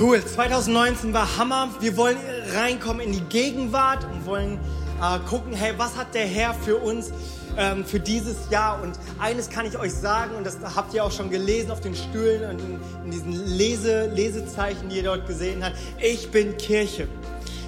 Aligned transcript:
Cool, 0.00 0.24
2019 0.24 1.12
war 1.12 1.38
Hammer. 1.38 1.70
Wir 1.80 1.96
wollen 1.96 2.18
reinkommen 2.54 3.00
in 3.00 3.10
die 3.10 3.20
Gegenwart 3.20 4.04
und 4.04 4.26
wollen 4.26 4.60
äh, 5.02 5.18
gucken, 5.28 5.52
hey, 5.54 5.72
was 5.76 5.96
hat 5.96 6.14
der 6.14 6.24
Herr 6.24 6.54
für 6.54 6.76
uns 6.76 7.10
ähm, 7.56 7.84
für 7.84 7.98
dieses 7.98 8.48
Jahr? 8.48 8.80
Und 8.80 8.96
eines 9.18 9.50
kann 9.50 9.66
ich 9.66 9.76
euch 9.76 9.92
sagen, 9.92 10.36
und 10.36 10.46
das 10.46 10.58
habt 10.76 10.94
ihr 10.94 11.02
auch 11.02 11.10
schon 11.10 11.30
gelesen 11.30 11.72
auf 11.72 11.80
den 11.80 11.96
Stühlen 11.96 12.48
und 12.48 12.60
in, 12.60 12.80
in 13.06 13.10
diesen 13.10 13.32
Lese, 13.56 14.06
Lesezeichen, 14.14 14.88
die 14.88 14.98
ihr 14.98 15.02
dort 15.02 15.26
gesehen 15.26 15.64
habt. 15.64 15.74
Ich 16.00 16.30
bin 16.30 16.56
Kirche. 16.56 17.08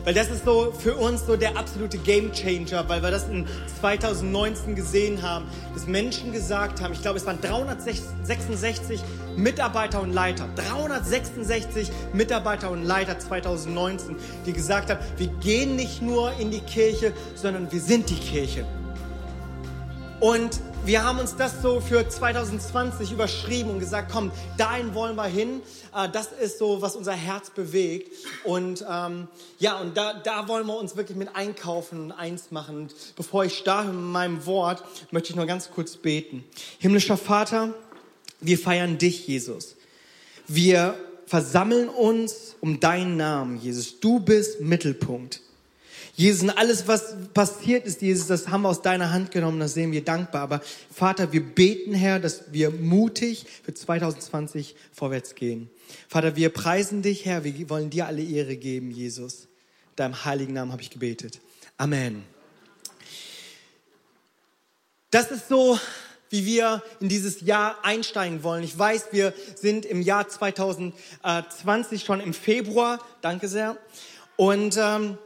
Weil 0.04 0.14
das 0.14 0.30
ist 0.30 0.44
so 0.44 0.72
für 0.72 0.94
uns 0.94 1.26
so 1.26 1.36
der 1.36 1.56
absolute 1.56 1.98
Game 1.98 2.32
Changer, 2.32 2.88
weil 2.88 3.02
wir 3.02 3.10
das 3.10 3.28
in 3.28 3.46
2019 3.80 4.74
gesehen 4.74 5.22
haben, 5.22 5.44
dass 5.74 5.86
Menschen 5.86 6.32
gesagt 6.32 6.80
haben, 6.80 6.92
ich 6.92 7.02
glaube, 7.02 7.18
es 7.18 7.26
waren 7.26 7.40
366 7.40 9.02
Mitarbeiter 9.36 10.00
und 10.00 10.12
Leiter, 10.12 10.48
366 10.56 11.90
Mitarbeiter 12.12 12.70
und 12.70 12.84
Leiter 12.84 13.18
2019, 13.18 14.16
die 14.46 14.52
gesagt 14.52 14.90
haben, 14.90 15.00
wir 15.18 15.28
gehen 15.40 15.76
nicht 15.76 16.00
nur 16.02 16.32
in 16.38 16.50
die 16.50 16.60
Kirche, 16.60 17.12
sondern 17.34 17.70
wir 17.70 17.80
sind 17.80 18.08
die 18.08 18.16
Kirche. 18.16 18.64
Und 20.20 20.60
wir 20.84 21.02
haben 21.02 21.18
uns 21.18 21.34
das 21.36 21.62
so 21.62 21.80
für 21.80 22.06
2020 22.06 23.10
überschrieben 23.10 23.70
und 23.70 23.80
gesagt, 23.80 24.12
komm, 24.12 24.30
dahin 24.58 24.94
wollen 24.94 25.16
wir 25.16 25.24
hin. 25.24 25.62
Äh, 25.96 26.10
das 26.10 26.28
ist 26.32 26.58
so, 26.58 26.82
was 26.82 26.94
unser 26.94 27.14
Herz 27.14 27.48
bewegt. 27.48 28.12
Und 28.44 28.84
ähm, 28.86 29.28
ja, 29.58 29.80
und 29.80 29.96
da, 29.96 30.12
da 30.12 30.46
wollen 30.46 30.66
wir 30.66 30.76
uns 30.76 30.94
wirklich 30.94 31.16
mit 31.16 31.34
einkaufen 31.34 32.00
und 32.00 32.12
eins 32.12 32.50
machen. 32.50 32.76
Und 32.76 32.94
bevor 33.16 33.46
ich 33.46 33.56
starte 33.56 33.92
mit 33.92 34.12
meinem 34.12 34.44
Wort, 34.44 34.84
möchte 35.10 35.30
ich 35.30 35.36
nur 35.36 35.46
ganz 35.46 35.70
kurz 35.70 35.96
beten. 35.96 36.44
Himmlischer 36.78 37.16
Vater, 37.16 37.72
wir 38.42 38.58
feiern 38.58 38.98
dich, 38.98 39.26
Jesus. 39.26 39.76
Wir 40.46 40.96
versammeln 41.24 41.88
uns 41.88 42.56
um 42.60 42.78
deinen 42.78 43.16
Namen, 43.16 43.58
Jesus. 43.58 44.00
Du 44.00 44.20
bist 44.20 44.60
Mittelpunkt. 44.60 45.40
Jesus, 46.20 46.50
alles, 46.50 46.86
was 46.86 47.14
passiert 47.32 47.86
ist, 47.86 48.02
Jesus, 48.02 48.26
das 48.26 48.48
haben 48.48 48.60
wir 48.60 48.68
aus 48.68 48.82
deiner 48.82 49.10
Hand 49.10 49.30
genommen, 49.30 49.58
das 49.58 49.72
sehen 49.72 49.90
wir 49.90 50.04
dankbar. 50.04 50.42
Aber 50.42 50.60
Vater, 50.94 51.32
wir 51.32 51.42
beten, 51.42 51.94
Herr, 51.94 52.20
dass 52.20 52.52
wir 52.52 52.70
mutig 52.70 53.46
für 53.64 53.72
2020 53.72 54.76
vorwärts 54.92 55.34
gehen. 55.34 55.70
Vater, 56.10 56.36
wir 56.36 56.50
preisen 56.50 57.00
dich, 57.00 57.24
Herr, 57.24 57.42
wir 57.44 57.70
wollen 57.70 57.88
dir 57.88 58.06
alle 58.06 58.22
Ehre 58.22 58.56
geben, 58.56 58.90
Jesus. 58.90 59.44
In 59.44 59.96
deinem 59.96 60.22
heiligen 60.26 60.52
Namen 60.52 60.72
habe 60.72 60.82
ich 60.82 60.90
gebetet. 60.90 61.40
Amen. 61.78 62.22
Das 65.10 65.30
ist 65.30 65.48
so, 65.48 65.80
wie 66.28 66.44
wir 66.44 66.82
in 67.00 67.08
dieses 67.08 67.40
Jahr 67.40 67.82
einsteigen 67.82 68.42
wollen. 68.42 68.62
Ich 68.62 68.78
weiß, 68.78 69.06
wir 69.12 69.32
sind 69.54 69.86
im 69.86 70.02
Jahr 70.02 70.28
2020 70.28 72.04
schon 72.04 72.20
im 72.20 72.34
Februar. 72.34 72.98
Danke 73.22 73.48
sehr. 73.48 73.78
Und 74.36 74.76
ähm, 74.76 75.16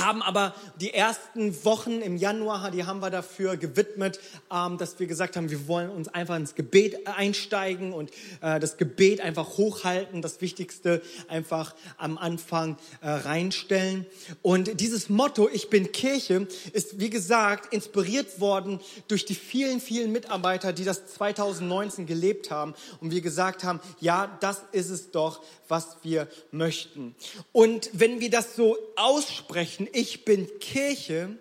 haben 0.00 0.22
aber 0.22 0.54
die 0.80 0.92
ersten 0.92 1.64
Wochen 1.64 2.00
im 2.00 2.16
Januar, 2.16 2.70
die 2.70 2.84
haben 2.84 3.00
wir 3.00 3.10
dafür 3.10 3.56
gewidmet, 3.56 4.20
ähm, 4.52 4.78
dass 4.78 4.98
wir 4.98 5.06
gesagt 5.06 5.36
haben, 5.36 5.50
wir 5.50 5.68
wollen 5.68 5.90
uns 5.90 6.08
einfach 6.08 6.36
ins 6.36 6.54
Gebet 6.54 7.06
einsteigen 7.06 7.92
und 7.92 8.10
äh, 8.40 8.60
das 8.60 8.76
Gebet 8.76 9.20
einfach 9.20 9.56
hochhalten, 9.56 10.22
das 10.22 10.40
Wichtigste 10.40 11.02
einfach 11.28 11.74
am 11.96 12.18
Anfang 12.18 12.76
äh, 13.00 13.08
reinstellen. 13.10 14.06
Und 14.42 14.80
dieses 14.80 15.08
Motto, 15.08 15.48
ich 15.52 15.70
bin 15.70 15.92
Kirche, 15.92 16.46
ist 16.72 16.98
wie 16.98 17.10
gesagt 17.10 17.72
inspiriert 17.72 18.40
worden 18.40 18.80
durch 19.08 19.24
die 19.24 19.34
vielen, 19.34 19.80
vielen 19.80 20.12
Mitarbeiter, 20.12 20.72
die 20.72 20.84
das 20.84 21.06
2019 21.14 22.06
gelebt 22.06 22.50
haben 22.50 22.74
und 23.00 23.10
wir 23.10 23.20
gesagt 23.20 23.64
haben, 23.64 23.80
ja, 24.00 24.36
das 24.40 24.62
ist 24.72 24.90
es 24.90 25.10
doch, 25.10 25.42
was 25.68 25.96
wir 26.02 26.28
möchten. 26.50 27.14
Und 27.52 27.90
wenn 27.92 28.20
wir 28.20 28.30
das 28.30 28.56
so 28.56 28.76
aussprechen, 28.96 29.86
ich 29.92 30.24
bin 30.24 30.48
Kirche, 30.60 31.36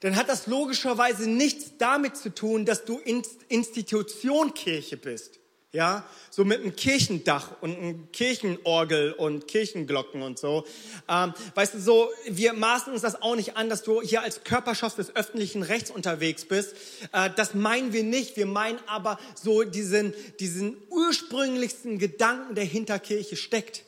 dann 0.00 0.16
hat 0.16 0.28
das 0.28 0.46
logischerweise 0.46 1.28
nichts 1.28 1.72
damit 1.78 2.16
zu 2.16 2.34
tun, 2.34 2.64
dass 2.64 2.84
du 2.84 3.00
Institution 3.48 4.54
Kirche 4.54 4.96
bist. 4.96 5.38
Ja, 5.70 6.08
so 6.30 6.46
mit 6.46 6.62
einem 6.62 6.74
Kirchendach 6.74 7.60
und 7.60 7.76
einem 7.76 8.10
Kirchenorgel 8.10 9.12
und 9.12 9.46
Kirchenglocken 9.48 10.22
und 10.22 10.38
so. 10.38 10.64
Ähm, 11.10 11.34
weißt 11.54 11.74
du, 11.74 11.80
so, 11.80 12.10
wir 12.26 12.54
maßen 12.54 12.90
uns 12.90 13.02
das 13.02 13.20
auch 13.20 13.36
nicht 13.36 13.58
an, 13.58 13.68
dass 13.68 13.82
du 13.82 14.00
hier 14.00 14.22
als 14.22 14.44
Körperschaft 14.44 14.96
des 14.96 15.14
öffentlichen 15.14 15.62
Rechts 15.62 15.90
unterwegs 15.90 16.46
bist. 16.46 16.74
Äh, 17.12 17.28
das 17.36 17.52
meinen 17.52 17.92
wir 17.92 18.02
nicht. 18.02 18.38
Wir 18.38 18.46
meinen 18.46 18.78
aber 18.86 19.18
so 19.34 19.62
diesen, 19.62 20.14
diesen 20.40 20.74
ursprünglichsten 20.88 21.98
Gedanken, 21.98 22.54
der 22.54 22.64
hinter 22.64 22.98
Kirche 22.98 23.36
steckt. 23.36 23.84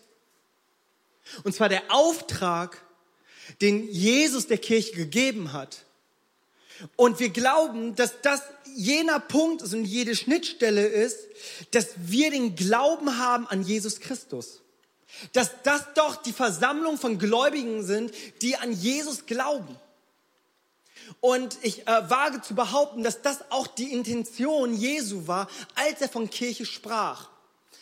Und 1.45 1.55
zwar 1.55 1.71
der 1.71 1.85
Auftrag, 1.89 2.83
den 3.61 3.91
Jesus 3.91 4.47
der 4.47 4.59
Kirche 4.59 4.93
gegeben 4.93 5.53
hat. 5.53 5.85
Und 6.97 7.21
wir 7.21 7.31
glauben, 7.31 7.95
dass 7.95 8.21
das 8.23 8.43
jener 8.75 9.21
Punkt 9.21 9.63
ist 9.63 9.75
und 9.75 9.85
jede 9.85 10.17
Schnittstelle 10.17 10.87
ist, 10.87 11.19
dass 11.73 11.89
wir 11.97 12.31
den 12.31 12.55
Glauben 12.57 13.19
haben 13.19 13.47
an 13.47 13.63
Jesus 13.63 14.01
Christus. 14.01 14.61
Dass 15.33 15.51
das 15.65 15.83
doch 15.95 16.17
die 16.17 16.33
Versammlung 16.33 16.97
von 16.97 17.19
Gläubigen 17.19 17.85
sind, 17.85 18.13
die 18.43 18.57
an 18.57 18.73
Jesus 18.73 19.27
glauben. 19.27 19.77
Und 21.21 21.59
ich 21.63 21.87
äh, 21.87 22.11
wage 22.11 22.41
zu 22.41 22.55
behaupten, 22.55 23.03
dass 23.03 23.21
das 23.21 23.51
auch 23.51 23.67
die 23.67 23.93
Intention 23.93 24.75
Jesu 24.75 25.27
war, 25.27 25.49
als 25.75 26.01
er 26.01 26.09
von 26.09 26.31
Kirche 26.31 26.65
sprach. 26.65 27.29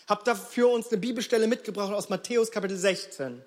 Hab 0.09 0.25
dafür 0.25 0.71
uns 0.71 0.89
eine 0.89 0.99
Bibelstelle 0.99 1.47
mitgebracht 1.47 1.93
aus 1.93 2.09
Matthäus 2.09 2.51
Kapitel 2.51 2.79
16. 2.79 3.43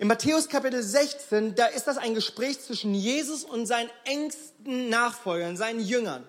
In 0.00 0.06
Matthäus 0.06 0.48
Kapitel 0.48 0.80
16, 0.80 1.56
da 1.56 1.66
ist 1.66 1.88
das 1.88 1.98
ein 1.98 2.14
Gespräch 2.14 2.60
zwischen 2.60 2.94
Jesus 2.94 3.42
und 3.42 3.66
seinen 3.66 3.90
engsten 4.04 4.88
Nachfolgern, 4.88 5.56
seinen 5.56 5.80
Jüngern, 5.80 6.24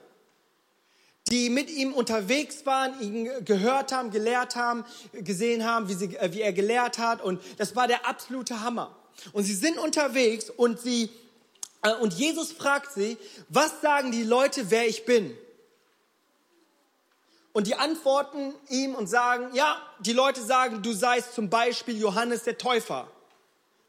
die 1.30 1.52
mit 1.52 1.70
ihm 1.70 1.94
unterwegs 1.94 2.66
waren, 2.66 3.00
ihn 3.00 3.46
gehört 3.46 3.92
haben, 3.92 4.10
gelehrt 4.10 4.56
haben, 4.56 4.86
gesehen 5.14 5.66
haben, 5.66 5.88
wie, 5.88 5.94
sie, 5.94 6.18
wie 6.32 6.42
er 6.42 6.52
gelehrt 6.52 6.98
hat. 6.98 7.22
Und 7.22 7.40
das 7.58 7.76
war 7.76 7.88
der 7.88 8.08
absolute 8.08 8.62
Hammer. 8.62 8.96
Und 9.34 9.44
sie 9.44 9.54
sind 9.54 9.78
unterwegs 9.78 10.50
und 10.50 10.80
sie, 10.80 11.12
äh, 11.84 11.94
und 11.94 12.16
Jesus 12.16 12.52
fragt 12.52 12.92
sie, 12.94 13.18
was 13.50 13.82
sagen 13.82 14.12
die 14.12 14.24
Leute, 14.24 14.72
wer 14.72 14.88
ich 14.88 15.06
bin? 15.06 15.38
Und 17.54 17.68
die 17.68 17.76
antworten 17.76 18.56
ihm 18.70 18.96
und 18.96 19.06
sagen, 19.06 19.54
ja, 19.54 19.80
die 20.00 20.14
Leute 20.14 20.42
sagen, 20.42 20.82
du 20.82 20.92
seist 20.92 21.36
zum 21.36 21.52
Beispiel 21.52 22.00
Johannes 22.00 22.46
der 22.46 22.58
Täufer. 22.58 23.12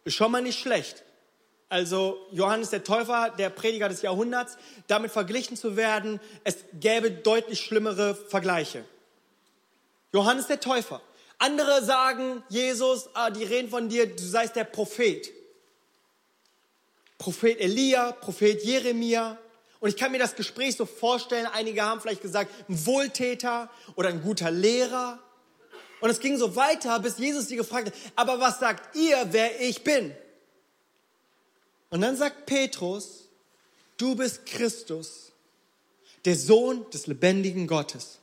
Ist 0.04 0.14
schon 0.14 0.32
mal 0.32 0.42
nicht 0.42 0.58
schlecht. 0.58 1.04
Also 1.68 2.26
Johannes 2.32 2.70
der 2.70 2.82
Täufer, 2.82 3.30
der 3.38 3.48
Prediger 3.48 3.88
des 3.88 4.02
Jahrhunderts, 4.02 4.58
damit 4.88 5.12
verglichen 5.12 5.56
zu 5.56 5.76
werden, 5.76 6.20
es 6.42 6.56
gäbe 6.72 7.10
deutlich 7.10 7.60
schlimmere 7.60 8.14
Vergleiche. 8.14 8.84
Johannes 10.12 10.48
der 10.48 10.58
Täufer. 10.58 11.00
Andere 11.38 11.82
sagen, 11.84 12.42
Jesus, 12.48 13.08
ah, 13.14 13.30
die 13.30 13.44
reden 13.44 13.70
von 13.70 13.88
dir, 13.88 14.06
du 14.06 14.22
seist 14.22 14.56
der 14.56 14.64
Prophet. 14.64 15.30
Prophet 17.18 17.60
Elia, 17.60 18.12
Prophet 18.12 18.62
Jeremia. 18.64 19.38
Und 19.78 19.88
ich 19.88 19.96
kann 19.96 20.10
mir 20.10 20.18
das 20.18 20.34
Gespräch 20.34 20.76
so 20.76 20.86
vorstellen, 20.86 21.46
einige 21.46 21.82
haben 21.82 22.00
vielleicht 22.00 22.22
gesagt, 22.22 22.50
ein 22.68 22.84
Wohltäter 22.84 23.70
oder 23.94 24.08
ein 24.08 24.22
guter 24.22 24.50
Lehrer. 24.50 25.18
Und 26.00 26.10
es 26.10 26.20
ging 26.20 26.36
so 26.36 26.56
weiter, 26.56 26.98
bis 27.00 27.18
Jesus 27.18 27.48
sie 27.48 27.56
gefragt 27.56 27.88
hat, 27.88 27.94
aber 28.16 28.40
was 28.40 28.58
sagt 28.58 28.96
ihr, 28.96 29.28
wer 29.30 29.60
ich 29.60 29.84
bin? 29.84 30.14
Und 31.90 32.00
dann 32.00 32.16
sagt 32.16 32.46
Petrus, 32.46 33.28
du 33.96 34.14
bist 34.14 34.46
Christus, 34.46 35.32
der 36.24 36.36
Sohn 36.36 36.88
des 36.90 37.06
lebendigen 37.06 37.66
Gottes. 37.66 38.18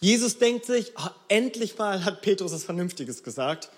Jesus 0.00 0.38
denkt 0.38 0.66
sich, 0.66 0.92
oh, 0.96 1.08
endlich 1.28 1.76
mal 1.76 2.04
hat 2.04 2.22
Petrus 2.22 2.52
was 2.52 2.64
Vernünftiges 2.64 3.22
gesagt 3.22 3.70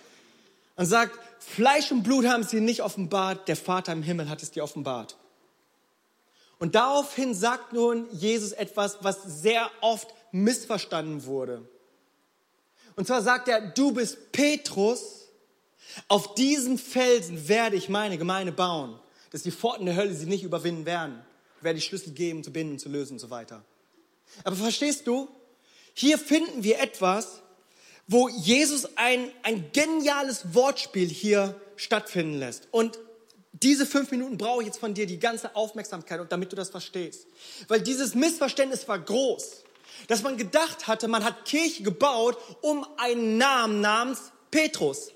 und 0.76 0.86
sagt, 0.86 1.18
Fleisch 1.40 1.90
und 1.90 2.02
Blut 2.04 2.26
haben 2.26 2.46
dir 2.46 2.60
nicht 2.60 2.82
offenbart, 2.82 3.48
der 3.48 3.56
Vater 3.56 3.92
im 3.92 4.02
Himmel 4.02 4.28
hat 4.28 4.42
es 4.42 4.52
dir 4.52 4.62
offenbart. 4.62 5.16
Und 6.58 6.76
daraufhin 6.76 7.34
sagt 7.34 7.72
nun 7.72 8.06
Jesus 8.12 8.52
etwas, 8.52 8.98
was 9.00 9.22
sehr 9.22 9.68
oft 9.80 10.08
missverstanden 10.30 11.24
wurde. 11.26 11.68
Und 12.96 13.06
zwar 13.06 13.22
sagt 13.22 13.48
er, 13.48 13.60
du 13.60 13.92
bist 13.92 14.32
Petrus, 14.32 15.28
auf 16.08 16.34
diesen 16.34 16.78
Felsen 16.78 17.48
werde 17.48 17.76
ich 17.76 17.88
meine 17.88 18.18
Gemeinde 18.18 18.52
bauen, 18.52 18.98
dass 19.30 19.42
die 19.42 19.50
Pforten 19.50 19.86
der 19.86 19.96
Hölle 19.96 20.14
sie 20.14 20.26
nicht 20.26 20.42
überwinden 20.42 20.86
werden. 20.86 21.22
Ich 21.58 21.64
werde 21.64 21.78
die 21.78 21.84
Schlüssel 21.84 22.12
geben, 22.12 22.42
zu 22.42 22.52
binden, 22.52 22.78
zu 22.78 22.88
lösen 22.88 23.14
und 23.14 23.18
so 23.18 23.30
weiter. 23.30 23.64
Aber 24.44 24.56
verstehst 24.56 25.06
du, 25.06 25.28
hier 25.94 26.18
finden 26.18 26.64
wir 26.64 26.80
etwas, 26.80 27.42
wo 28.08 28.28
Jesus 28.28 28.88
ein, 28.96 29.30
ein 29.42 29.70
geniales 29.72 30.54
Wortspiel 30.54 31.08
hier 31.08 31.60
stattfinden 31.76 32.38
lässt. 32.38 32.68
Und 32.70 32.98
diese 33.52 33.86
fünf 33.86 34.10
Minuten 34.10 34.38
brauche 34.38 34.62
ich 34.62 34.66
jetzt 34.66 34.78
von 34.78 34.94
dir 34.94 35.06
die 35.06 35.18
ganze 35.18 35.54
Aufmerksamkeit, 35.54 36.20
damit 36.30 36.50
du 36.50 36.56
das 36.56 36.70
verstehst. 36.70 37.26
Weil 37.68 37.80
dieses 37.80 38.14
Missverständnis 38.14 38.88
war 38.88 38.98
groß. 38.98 39.62
Dass 40.08 40.22
man 40.22 40.36
gedacht 40.36 40.86
hatte, 40.86 41.08
man 41.08 41.24
hat 41.24 41.44
Kirche 41.44 41.82
gebaut 41.82 42.36
um 42.60 42.86
einen 42.96 43.38
Namen 43.38 43.80
namens 43.80 44.32
Petrus. 44.50 45.12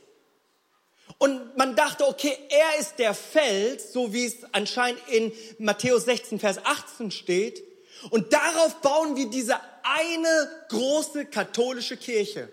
Und 1.19 1.57
man 1.57 1.77
dachte, 1.77 2.07
okay, 2.07 2.37
er 2.51 2.81
ist 2.81 2.97
der 2.99 3.15
Fels, 3.15 3.93
so 3.93 4.13
wie 4.13 4.27
es 4.27 4.37
anscheinend 4.53 5.01
in 5.09 5.33
Matthäus 5.59 6.05
16, 6.05 6.39
Vers 6.39 6.59
18 6.65 7.11
steht. 7.11 7.63
Und 8.11 8.33
darauf 8.33 8.81
bauen 8.83 9.17
wir 9.17 9.31
diese 9.31 9.57
eine 9.83 10.51
große 10.69 11.27
katholische 11.27 11.97
Kirche. 11.97 12.53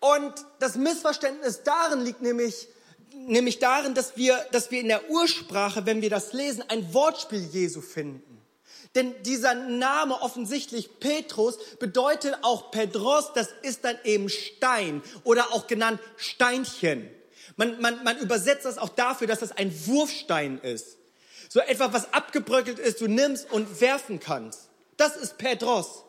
Und 0.00 0.34
das 0.58 0.76
Missverständnis 0.76 1.62
darin 1.62 2.00
liegt 2.04 2.20
nämlich, 2.20 2.68
nämlich 3.12 3.58
darin, 3.58 3.94
dass 3.94 4.16
wir, 4.16 4.36
dass 4.52 4.70
wir 4.70 4.80
in 4.80 4.88
der 4.88 5.08
Ursprache, 5.10 5.86
wenn 5.86 6.02
wir 6.02 6.10
das 6.10 6.32
lesen, 6.32 6.62
ein 6.68 6.92
Wortspiel 6.92 7.48
Jesu 7.50 7.80
finden. 7.80 8.42
Denn 8.96 9.22
dieser 9.24 9.54
Name 9.54 10.22
offensichtlich 10.22 10.98
Petrus 11.00 11.58
bedeutet 11.76 12.34
auch 12.40 12.70
Pedros, 12.70 13.32
das 13.34 13.48
ist 13.62 13.84
dann 13.84 13.98
eben 14.04 14.30
Stein 14.30 15.02
oder 15.22 15.52
auch 15.52 15.66
genannt 15.66 16.00
Steinchen. 16.16 17.10
Man, 17.56 17.78
man, 17.80 18.02
man 18.04 18.18
übersetzt 18.18 18.64
das 18.64 18.78
auch 18.78 18.88
dafür, 18.88 19.26
dass 19.26 19.40
das 19.40 19.52
ein 19.52 19.70
Wurfstein 19.86 20.58
ist. 20.58 20.96
So 21.50 21.60
etwas, 21.60 21.92
was 21.92 22.12
abgebröckelt 22.14 22.78
ist, 22.78 23.02
du 23.02 23.06
nimmst 23.06 23.50
und 23.52 23.82
werfen 23.82 24.18
kannst. 24.18 24.70
Das 24.96 25.14
ist 25.14 25.36
Pedros. 25.36 26.04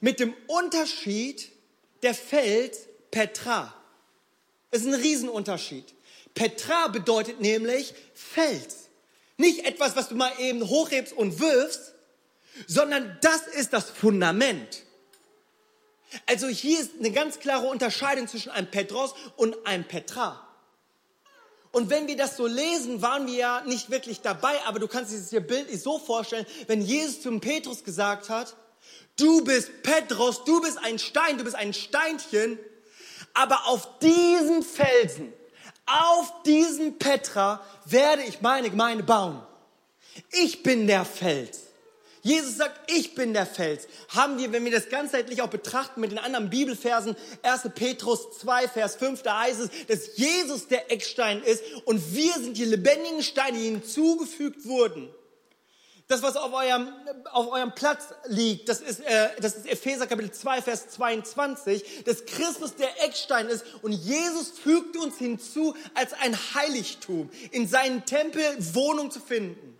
Mit 0.00 0.18
dem 0.18 0.34
Unterschied, 0.48 1.52
der 2.02 2.14
Fels 2.14 2.88
Petra. 3.12 3.72
Das 4.72 4.82
ist 4.82 4.88
ein 4.88 4.94
Riesenunterschied. 4.94 5.94
Petra 6.34 6.88
bedeutet 6.88 7.40
nämlich 7.40 7.94
Fels. 8.12 8.89
Nicht 9.40 9.64
etwas, 9.64 9.96
was 9.96 10.10
du 10.10 10.16
mal 10.16 10.32
eben 10.38 10.68
hochhebst 10.68 11.14
und 11.14 11.40
wirfst, 11.40 11.94
sondern 12.66 13.16
das 13.22 13.46
ist 13.46 13.72
das 13.72 13.88
Fundament. 13.88 14.82
Also 16.26 16.46
hier 16.46 16.78
ist 16.78 16.90
eine 16.98 17.10
ganz 17.10 17.38
klare 17.38 17.66
Unterscheidung 17.66 18.28
zwischen 18.28 18.50
einem 18.50 18.70
Petros 18.70 19.14
und 19.36 19.66
einem 19.66 19.84
Petra. 19.84 20.46
Und 21.72 21.88
wenn 21.88 22.06
wir 22.06 22.18
das 22.18 22.36
so 22.36 22.46
lesen, 22.46 23.00
waren 23.00 23.26
wir 23.26 23.34
ja 23.34 23.62
nicht 23.64 23.88
wirklich 23.88 24.20
dabei, 24.20 24.60
aber 24.66 24.78
du 24.78 24.88
kannst 24.88 25.10
dir 25.10 25.18
das 25.18 25.30
hier 25.30 25.40
bildlich 25.40 25.80
so 25.80 25.98
vorstellen, 25.98 26.44
wenn 26.66 26.82
Jesus 26.82 27.22
zum 27.22 27.40
Petrus 27.40 27.82
gesagt 27.82 28.28
hat, 28.28 28.54
du 29.16 29.42
bist 29.42 29.82
Petros, 29.82 30.44
du 30.44 30.60
bist 30.60 30.76
ein 30.84 30.98
Stein, 30.98 31.38
du 31.38 31.44
bist 31.44 31.56
ein 31.56 31.72
Steinchen, 31.72 32.58
aber 33.32 33.68
auf 33.68 34.00
diesen 34.00 34.62
Felsen 34.62 35.32
auf 35.86 36.42
diesen 36.44 36.98
Petra 36.98 37.64
werde 37.84 38.22
ich 38.22 38.40
meine 38.40 38.70
Gemeinde 38.70 39.02
bauen. 39.04 39.42
Ich 40.30 40.62
bin 40.62 40.86
der 40.86 41.04
Fels. 41.04 41.60
Jesus 42.22 42.56
sagt, 42.56 42.90
ich 42.90 43.14
bin 43.14 43.32
der 43.32 43.46
Fels. 43.46 43.88
Haben 44.10 44.38
wir, 44.38 44.52
wenn 44.52 44.64
wir 44.64 44.72
das 44.72 44.90
ganzheitlich 44.90 45.40
auch 45.40 45.48
betrachten 45.48 46.00
mit 46.00 46.10
den 46.10 46.18
anderen 46.18 46.50
Bibelversen, 46.50 47.16
1. 47.42 47.70
Petrus 47.74 48.38
2, 48.38 48.68
Vers 48.68 48.96
5, 48.96 49.22
da 49.22 49.40
heißt 49.40 49.60
es, 49.60 49.86
dass 49.86 50.16
Jesus 50.16 50.68
der 50.68 50.92
Eckstein 50.92 51.42
ist 51.42 51.62
und 51.86 52.14
wir 52.14 52.34
sind 52.34 52.58
die 52.58 52.66
lebendigen 52.66 53.22
Steine, 53.22 53.58
die 53.58 53.64
hinzugefügt 53.64 54.66
wurden. 54.66 55.08
Das, 56.10 56.22
was 56.22 56.34
auf 56.34 56.52
eurem, 56.52 56.92
auf 57.30 57.52
eurem 57.52 57.72
Platz 57.72 58.08
liegt, 58.26 58.68
das 58.68 58.80
ist, 58.80 58.98
äh, 58.98 59.28
das 59.40 59.54
ist 59.54 59.66
Epheser 59.68 60.08
Kapitel 60.08 60.32
2, 60.32 60.60
Vers 60.60 60.88
22, 60.88 62.02
dass 62.04 62.26
Christus 62.26 62.74
der 62.74 63.04
Eckstein 63.04 63.46
ist 63.46 63.64
und 63.82 63.92
Jesus 63.92 64.50
fügt 64.50 64.96
uns 64.96 65.18
hinzu, 65.18 65.76
als 65.94 66.12
ein 66.14 66.36
Heiligtum 66.54 67.30
in 67.52 67.68
seinen 67.68 68.06
Tempel 68.06 68.42
Wohnung 68.74 69.12
zu 69.12 69.20
finden. 69.20 69.78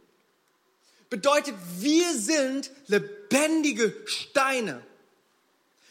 Bedeutet, 1.08 1.56
wir 1.78 2.14
sind 2.14 2.70
lebendige 2.86 3.92
Steine. 4.06 4.82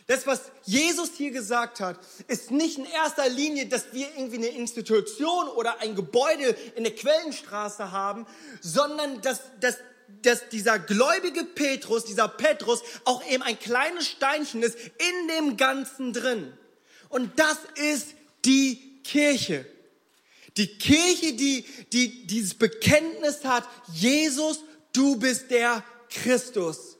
Das, 0.07 0.25
was 0.25 0.39
Jesus 0.63 1.11
hier 1.17 1.31
gesagt 1.31 1.81
hat, 1.81 1.99
ist 2.29 2.49
nicht 2.49 2.77
in 2.77 2.85
erster 2.85 3.27
Linie, 3.27 3.65
dass 3.65 3.91
wir 3.91 4.07
irgendwie 4.15 4.37
eine 4.37 4.47
Institution 4.47 5.49
oder 5.49 5.81
ein 5.81 5.95
Gebäude 5.95 6.55
in 6.75 6.85
der 6.85 6.95
Quellenstraße 6.95 7.91
haben, 7.91 8.25
sondern 8.61 9.21
dass, 9.21 9.41
dass 9.59 9.75
dass 10.21 10.49
dieser 10.49 10.79
gläubige 10.79 11.43
Petrus, 11.43 12.05
dieser 12.05 12.27
Petrus, 12.27 12.81
auch 13.05 13.25
eben 13.29 13.43
ein 13.43 13.57
kleines 13.57 14.07
Steinchen 14.07 14.63
ist 14.63 14.77
in 14.77 15.27
dem 15.29 15.57
Ganzen 15.57 16.13
drin. 16.13 16.53
Und 17.09 17.39
das 17.39 17.57
ist 17.75 18.09
die 18.45 19.01
Kirche. 19.03 19.65
Die 20.57 20.67
Kirche, 20.77 21.33
die, 21.33 21.65
die 21.93 22.27
dieses 22.27 22.53
Bekenntnis 22.53 23.45
hat, 23.45 23.67
Jesus, 23.93 24.59
du 24.93 25.15
bist 25.15 25.51
der 25.51 25.83
Christus. 26.09 26.97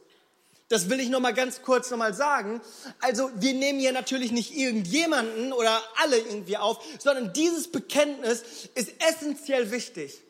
Das 0.70 0.88
will 0.88 1.00
ich 1.00 1.10
noch 1.10 1.20
mal 1.20 1.34
ganz 1.34 1.64
kurz 1.64 1.90
noch 1.90 1.98
mal 1.98 2.14
sagen. 2.14 2.62
Also 3.00 3.32
wir 3.36 3.54
nehmen 3.54 3.80
hier 3.80 3.92
natürlich 3.92 4.32
nicht 4.32 4.56
irgendjemanden 4.56 5.52
oder 5.52 5.82
alle 5.96 6.18
irgendwie 6.18 6.58
auf, 6.58 6.84
sondern 7.00 7.34
dieses 7.34 7.72
Bekenntnis 7.72 8.44
ist 8.76 8.92
essentiell 9.00 9.72
wichtig. 9.72 10.22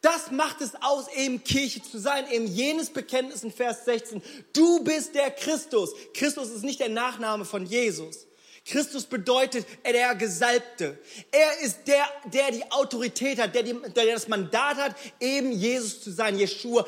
Das 0.00 0.30
macht 0.30 0.60
es 0.60 0.74
aus, 0.82 1.06
eben 1.14 1.42
Kirche 1.42 1.82
zu 1.82 1.98
sein, 1.98 2.30
eben 2.30 2.46
jenes 2.46 2.90
Bekenntnis 2.90 3.42
in 3.42 3.52
Vers 3.52 3.84
16. 3.84 4.22
Du 4.52 4.84
bist 4.84 5.14
der 5.14 5.30
Christus. 5.30 5.90
Christus 6.14 6.50
ist 6.50 6.62
nicht 6.62 6.80
der 6.80 6.90
Nachname 6.90 7.44
von 7.44 7.66
Jesus. 7.66 8.26
Christus 8.66 9.04
bedeutet 9.04 9.64
der 9.84 10.14
Gesalbte. 10.16 10.98
Er 11.30 11.60
ist 11.60 11.86
der, 11.86 12.04
der 12.32 12.50
die 12.50 12.70
Autorität 12.72 13.38
hat, 13.38 13.54
der, 13.54 13.62
die, 13.62 13.74
der 13.94 14.12
das 14.12 14.26
Mandat 14.26 14.76
hat, 14.76 14.96
eben 15.20 15.52
Jesus 15.52 16.02
zu 16.02 16.10
sein. 16.10 16.36
Jeshua, 16.36 16.84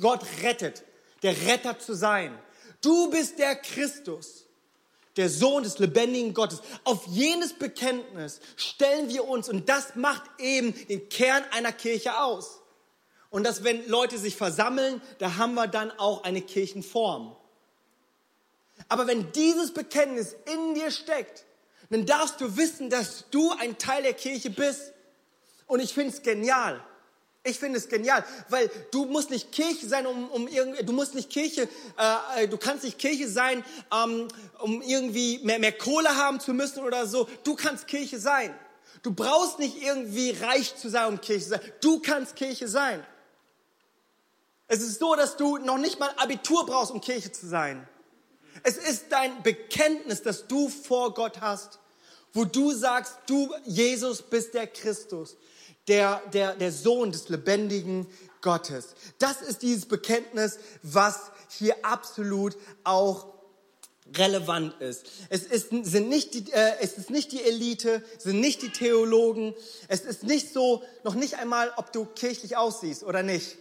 Gott 0.00 0.20
rettet, 0.42 0.84
der 1.22 1.34
Retter 1.46 1.78
zu 1.78 1.94
sein. 1.94 2.38
Du 2.82 3.10
bist 3.10 3.38
der 3.38 3.56
Christus, 3.56 4.43
der 5.16 5.28
Sohn 5.28 5.62
des 5.62 5.78
lebendigen 5.78 6.34
Gottes. 6.34 6.60
Auf 6.84 7.06
jenes 7.06 7.52
Bekenntnis 7.52 8.40
stellen 8.56 9.08
wir 9.08 9.26
uns 9.28 9.48
und 9.48 9.68
das 9.68 9.96
macht 9.96 10.22
eben 10.38 10.74
den 10.88 11.08
Kern 11.08 11.42
einer 11.52 11.72
Kirche 11.72 12.20
aus. 12.20 12.60
Und 13.30 13.44
dass 13.44 13.64
wenn 13.64 13.88
Leute 13.88 14.18
sich 14.18 14.36
versammeln, 14.36 15.02
da 15.18 15.36
haben 15.36 15.54
wir 15.54 15.66
dann 15.66 15.90
auch 15.92 16.24
eine 16.24 16.40
Kirchenform. 16.40 17.34
Aber 18.88 19.06
wenn 19.06 19.32
dieses 19.32 19.72
Bekenntnis 19.72 20.36
in 20.52 20.74
dir 20.74 20.90
steckt, 20.90 21.44
dann 21.90 22.06
darfst 22.06 22.40
du 22.40 22.56
wissen, 22.56 22.90
dass 22.90 23.30
du 23.30 23.52
ein 23.52 23.78
Teil 23.78 24.02
der 24.02 24.14
Kirche 24.14 24.50
bist. 24.50 24.92
Und 25.66 25.80
ich 25.80 25.94
finde 25.94 26.14
es 26.14 26.22
genial. 26.22 26.82
Ich 27.46 27.58
finde 27.58 27.78
es 27.78 27.90
genial, 27.90 28.24
weil 28.48 28.70
du 28.90 29.04
musst 29.04 29.28
nicht 29.28 29.52
Kirche 29.52 29.86
sein, 29.86 30.06
um, 30.06 30.30
um 30.30 30.48
irgendwie, 30.48 30.82
du 30.82 30.94
musst 30.94 31.14
nicht 31.14 31.28
Kirche, 31.28 31.68
äh, 32.38 32.48
du 32.48 32.56
kannst 32.56 32.84
nicht 32.84 32.98
Kirche 32.98 33.28
sein, 33.28 33.62
ähm, 33.92 34.28
um 34.60 34.80
irgendwie 34.80 35.40
mehr, 35.40 35.58
mehr 35.58 35.72
Kohle 35.72 36.16
haben 36.16 36.40
zu 36.40 36.54
müssen 36.54 36.82
oder 36.82 37.06
so. 37.06 37.28
Du 37.44 37.54
kannst 37.54 37.86
Kirche 37.86 38.18
sein. 38.18 38.54
Du 39.02 39.12
brauchst 39.12 39.58
nicht 39.58 39.82
irgendwie 39.82 40.30
reich 40.30 40.74
zu 40.76 40.88
sein, 40.88 41.06
um 41.08 41.20
Kirche 41.20 41.44
zu 41.44 41.50
sein. 41.50 41.60
Du 41.82 42.00
kannst 42.00 42.34
Kirche 42.34 42.66
sein. 42.66 43.04
Es 44.66 44.80
ist 44.80 44.98
so, 44.98 45.14
dass 45.14 45.36
du 45.36 45.58
noch 45.58 45.76
nicht 45.76 46.00
mal 46.00 46.10
Abitur 46.16 46.64
brauchst, 46.64 46.92
um 46.92 47.02
Kirche 47.02 47.30
zu 47.30 47.46
sein. 47.46 47.86
Es 48.62 48.78
ist 48.78 49.06
dein 49.10 49.42
Bekenntnis, 49.42 50.22
das 50.22 50.46
du 50.46 50.70
vor 50.70 51.12
Gott 51.12 51.42
hast, 51.42 51.78
wo 52.32 52.46
du 52.46 52.72
sagst, 52.72 53.18
du, 53.26 53.52
Jesus, 53.64 54.22
bist 54.22 54.54
der 54.54 54.66
Christus, 54.66 55.36
der, 55.88 56.22
der, 56.32 56.54
der 56.54 56.72
Sohn 56.72 57.12
des 57.12 57.28
lebendigen 57.28 58.06
Gottes. 58.40 58.94
Das 59.18 59.42
ist 59.42 59.62
dieses 59.62 59.86
Bekenntnis, 59.86 60.58
was 60.82 61.30
hier 61.48 61.76
absolut 61.84 62.56
auch 62.84 63.34
relevant 64.16 64.80
ist. 64.80 65.06
Es 65.30 65.44
ist, 65.44 65.70
sind 65.70 66.08
nicht 66.08 66.34
die, 66.34 66.52
äh, 66.52 66.74
es 66.80 66.98
ist 66.98 67.10
nicht 67.10 67.32
die 67.32 67.42
Elite, 67.42 68.02
es 68.16 68.24
sind 68.24 68.40
nicht 68.40 68.62
die 68.62 68.70
Theologen. 68.70 69.54
Es 69.88 70.00
ist 70.02 70.24
nicht 70.24 70.52
so, 70.52 70.82
noch 71.04 71.14
nicht 71.14 71.36
einmal, 71.36 71.72
ob 71.76 71.92
du 71.92 72.04
kirchlich 72.04 72.56
aussiehst 72.56 73.02
oder 73.02 73.22
nicht. 73.22 73.56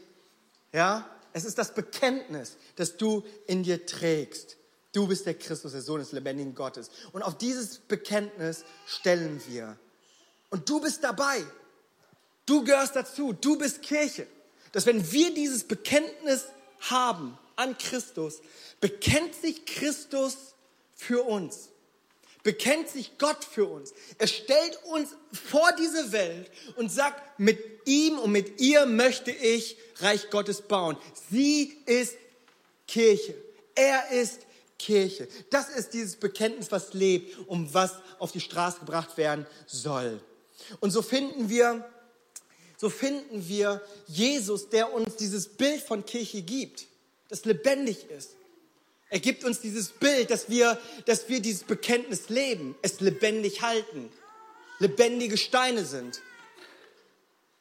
Ja, 0.74 1.10
es 1.32 1.46
ist 1.46 1.58
das 1.58 1.74
Bekenntnis, 1.74 2.58
das 2.76 2.98
du 2.98 3.24
in 3.48 3.64
dir 3.64 3.86
trägst. 3.86 4.58
Du 4.92 5.08
bist 5.08 5.26
der 5.26 5.34
Christus, 5.34 5.72
der 5.72 5.82
Sohn 5.82 6.00
des 6.00 6.12
lebendigen 6.12 6.54
Gottes. 6.54 6.92
Und 7.14 7.24
auf 7.24 7.38
dieses 7.38 7.80
Bekenntnis 7.80 8.64
stellen 8.86 9.42
wir. 9.48 9.78
Und 10.50 10.70
du 10.70 10.80
bist 10.80 11.04
dabei. 11.04 11.44
Du 12.46 12.64
gehörst 12.64 12.96
dazu. 12.96 13.34
Du 13.34 13.58
bist 13.58 13.82
Kirche. 13.82 14.28
Dass 14.72 14.86
wenn 14.86 15.12
wir 15.12 15.34
dieses 15.34 15.64
Bekenntnis 15.64 16.46
haben 16.80 17.38
an 17.56 17.78
Christus, 17.78 18.42
bekennt 18.82 19.36
sich 19.36 19.66
Christus 19.66 20.56
für 20.96 21.24
uns 21.24 21.70
bekennt 22.44 22.90
sich 22.90 23.18
Gott 23.18 23.44
für 23.44 23.66
uns. 23.66 23.94
Er 24.18 24.28
stellt 24.28 24.78
uns 24.92 25.10
vor 25.32 25.72
diese 25.80 26.12
Welt 26.12 26.52
und 26.76 26.92
sagt, 26.92 27.40
mit 27.40 27.60
ihm 27.86 28.20
und 28.20 28.32
mit 28.32 28.60
ihr 28.60 28.86
möchte 28.86 29.32
ich 29.32 29.78
Reich 30.00 30.30
Gottes 30.30 30.62
bauen. 30.62 30.98
Sie 31.32 31.78
ist 31.86 32.16
Kirche. 32.88 33.34
Er 33.76 34.12
ist 34.12 34.42
Kirche. 34.78 35.28
Das 35.50 35.70
ist 35.70 35.94
dieses 35.94 36.18
Bekenntnis, 36.18 36.72
was 36.72 36.94
lebt 36.94 37.38
und 37.48 37.74
was 37.74 37.94
auf 38.20 38.34
die 38.34 38.42
Straße 38.42 38.80
gebracht 38.80 39.18
werden 39.18 39.48
soll. 39.66 40.22
Und 40.82 40.92
so 40.92 41.02
finden 41.02 41.50
wir, 41.50 41.90
so 42.84 42.90
finden 42.90 43.48
wir 43.48 43.82
Jesus, 44.08 44.68
der 44.68 44.92
uns 44.92 45.16
dieses 45.16 45.48
Bild 45.48 45.82
von 45.82 46.06
Kirche 46.06 46.42
gibt. 46.42 46.88
das 47.30 47.46
lebendig 47.46 48.10
ist. 48.10 48.32
Er 49.10 49.22
gibt 49.22 49.46
uns 49.46 49.62
dieses 49.62 49.88
Bild, 49.88 50.30
dass 50.30 50.50
wir, 50.50 50.78
dass 51.06 51.30
wir 51.30 51.40
dieses 51.40 51.64
Bekenntnis 51.64 52.28
leben, 52.28 52.76
es 52.82 53.00
lebendig 53.00 53.62
halten, 53.62 54.12
lebendige 54.80 55.38
Steine 55.38 55.86
sind. 55.86 56.22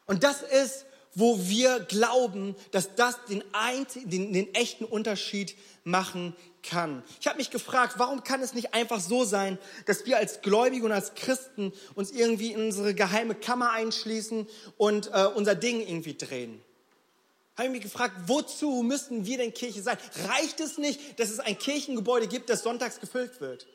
Und 0.06 0.24
das 0.24 0.42
ist, 0.42 0.86
wo 1.14 1.38
wir 1.48 1.78
glauben, 1.78 2.56
dass 2.72 2.96
das 2.96 3.24
den, 3.26 3.44
einzigen, 3.52 4.10
den, 4.10 4.32
den 4.32 4.54
echten 4.56 4.84
Unterschied 4.84 5.54
machen 5.84 6.34
kann. 6.62 7.02
Ich 7.20 7.26
habe 7.26 7.38
mich 7.38 7.50
gefragt, 7.50 7.94
warum 7.98 8.24
kann 8.24 8.40
es 8.40 8.54
nicht 8.54 8.74
einfach 8.74 9.00
so 9.00 9.24
sein, 9.24 9.58
dass 9.86 10.06
wir 10.06 10.16
als 10.16 10.42
Gläubige 10.42 10.84
und 10.86 10.92
als 10.92 11.14
Christen 11.14 11.72
uns 11.94 12.10
irgendwie 12.10 12.52
in 12.52 12.66
unsere 12.66 12.94
geheime 12.94 13.34
Kammer 13.34 13.72
einschließen 13.72 14.46
und 14.76 15.10
äh, 15.12 15.26
unser 15.34 15.54
Ding 15.54 15.80
irgendwie 15.80 16.14
drehen? 16.14 16.62
Habe 17.56 17.66
ich 17.66 17.72
mich 17.72 17.82
gefragt, 17.82 18.14
wozu 18.26 18.82
müssen 18.82 19.26
wir 19.26 19.36
denn 19.36 19.52
Kirche 19.52 19.82
sein? 19.82 19.98
Reicht 20.28 20.60
es 20.60 20.78
nicht, 20.78 21.18
dass 21.20 21.30
es 21.30 21.38
ein 21.38 21.58
Kirchengebäude 21.58 22.26
gibt, 22.26 22.48
das 22.48 22.62
sonntags 22.62 22.98
gefüllt 22.98 23.40
wird? 23.40 23.66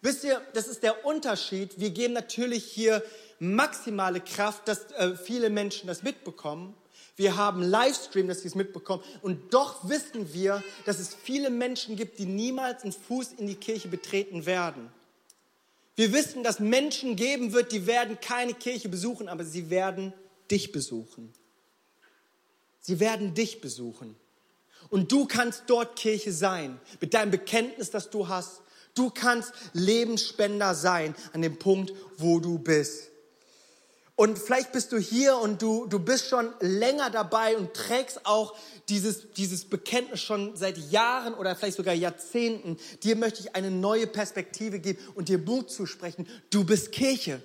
Wisst 0.00 0.22
ihr, 0.22 0.40
das 0.54 0.68
ist 0.68 0.84
der 0.84 1.04
Unterschied. 1.04 1.80
Wir 1.80 1.90
geben 1.90 2.14
natürlich 2.14 2.64
hier 2.64 3.02
maximale 3.40 4.20
Kraft, 4.20 4.68
dass 4.68 4.92
äh, 4.92 5.16
viele 5.16 5.50
Menschen 5.50 5.88
das 5.88 6.02
mitbekommen. 6.04 6.74
Wir 7.18 7.36
haben 7.36 7.62
Livestream, 7.62 8.28
dass 8.28 8.42
sie 8.42 8.48
es 8.48 8.54
mitbekommen. 8.54 9.02
Und 9.22 9.52
doch 9.52 9.88
wissen 9.88 10.32
wir, 10.32 10.62
dass 10.86 11.00
es 11.00 11.16
viele 11.16 11.50
Menschen 11.50 11.96
gibt, 11.96 12.20
die 12.20 12.26
niemals 12.26 12.84
einen 12.84 12.92
Fuß 12.92 13.32
in 13.32 13.48
die 13.48 13.56
Kirche 13.56 13.88
betreten 13.88 14.46
werden. 14.46 14.88
Wir 15.96 16.12
wissen, 16.12 16.44
dass 16.44 16.60
Menschen 16.60 17.16
geben 17.16 17.52
wird, 17.52 17.72
die 17.72 17.88
werden 17.88 18.20
keine 18.20 18.54
Kirche 18.54 18.88
besuchen, 18.88 19.28
aber 19.28 19.44
sie 19.44 19.68
werden 19.68 20.12
dich 20.48 20.70
besuchen. 20.70 21.32
Sie 22.78 23.00
werden 23.00 23.34
dich 23.34 23.60
besuchen. 23.60 24.14
Und 24.88 25.10
du 25.10 25.26
kannst 25.26 25.64
dort 25.66 25.96
Kirche 25.96 26.32
sein, 26.32 26.80
mit 27.00 27.14
deinem 27.14 27.32
Bekenntnis, 27.32 27.90
das 27.90 28.10
du 28.10 28.28
hast. 28.28 28.62
Du 28.94 29.10
kannst 29.10 29.52
Lebensspender 29.72 30.72
sein 30.76 31.16
an 31.32 31.42
dem 31.42 31.58
Punkt, 31.58 31.92
wo 32.16 32.38
du 32.38 32.60
bist. 32.60 33.07
Und 34.18 34.36
vielleicht 34.36 34.72
bist 34.72 34.90
du 34.90 34.98
hier 34.98 35.36
und 35.36 35.62
du, 35.62 35.86
du 35.86 36.00
bist 36.00 36.26
schon 36.26 36.52
länger 36.58 37.08
dabei 37.08 37.56
und 37.56 37.72
trägst 37.72 38.26
auch 38.26 38.56
dieses, 38.88 39.30
dieses 39.34 39.64
Bekenntnis 39.64 40.20
schon 40.20 40.56
seit 40.56 40.76
Jahren 40.90 41.34
oder 41.34 41.54
vielleicht 41.54 41.76
sogar 41.76 41.94
Jahrzehnten. 41.94 42.78
Dir 43.04 43.14
möchte 43.14 43.42
ich 43.42 43.54
eine 43.54 43.70
neue 43.70 44.08
Perspektive 44.08 44.80
geben 44.80 44.98
und 45.14 45.28
dir 45.28 45.38
Mut 45.38 45.70
zusprechen. 45.70 46.26
Du 46.50 46.64
bist 46.64 46.90
Kirche. 46.90 47.40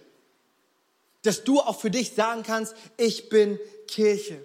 Dass 1.21 1.43
du 1.43 1.59
auch 1.59 1.79
für 1.79 1.91
dich 1.91 2.15
sagen 2.15 2.41
kannst, 2.41 2.73
ich 2.97 3.29
bin 3.29 3.59
Kirche. 3.87 4.43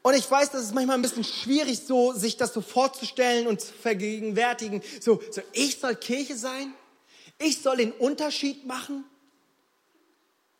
Und 0.00 0.14
ich 0.14 0.30
weiß, 0.30 0.52
das 0.52 0.62
ist 0.62 0.74
manchmal 0.74 0.96
ein 0.96 1.02
bisschen 1.02 1.24
schwierig, 1.24 1.80
so, 1.86 2.14
sich 2.14 2.38
das 2.38 2.54
so 2.54 2.62
vorzustellen 2.62 3.48
und 3.48 3.60
zu 3.60 3.74
vergegenwärtigen. 3.74 4.80
So, 4.98 5.20
so, 5.30 5.42
ich 5.52 5.78
soll 5.78 5.94
Kirche 5.94 6.38
sein? 6.38 6.72
Ich 7.38 7.60
soll 7.60 7.76
den 7.76 7.92
Unterschied 7.92 8.66
machen? 8.66 9.04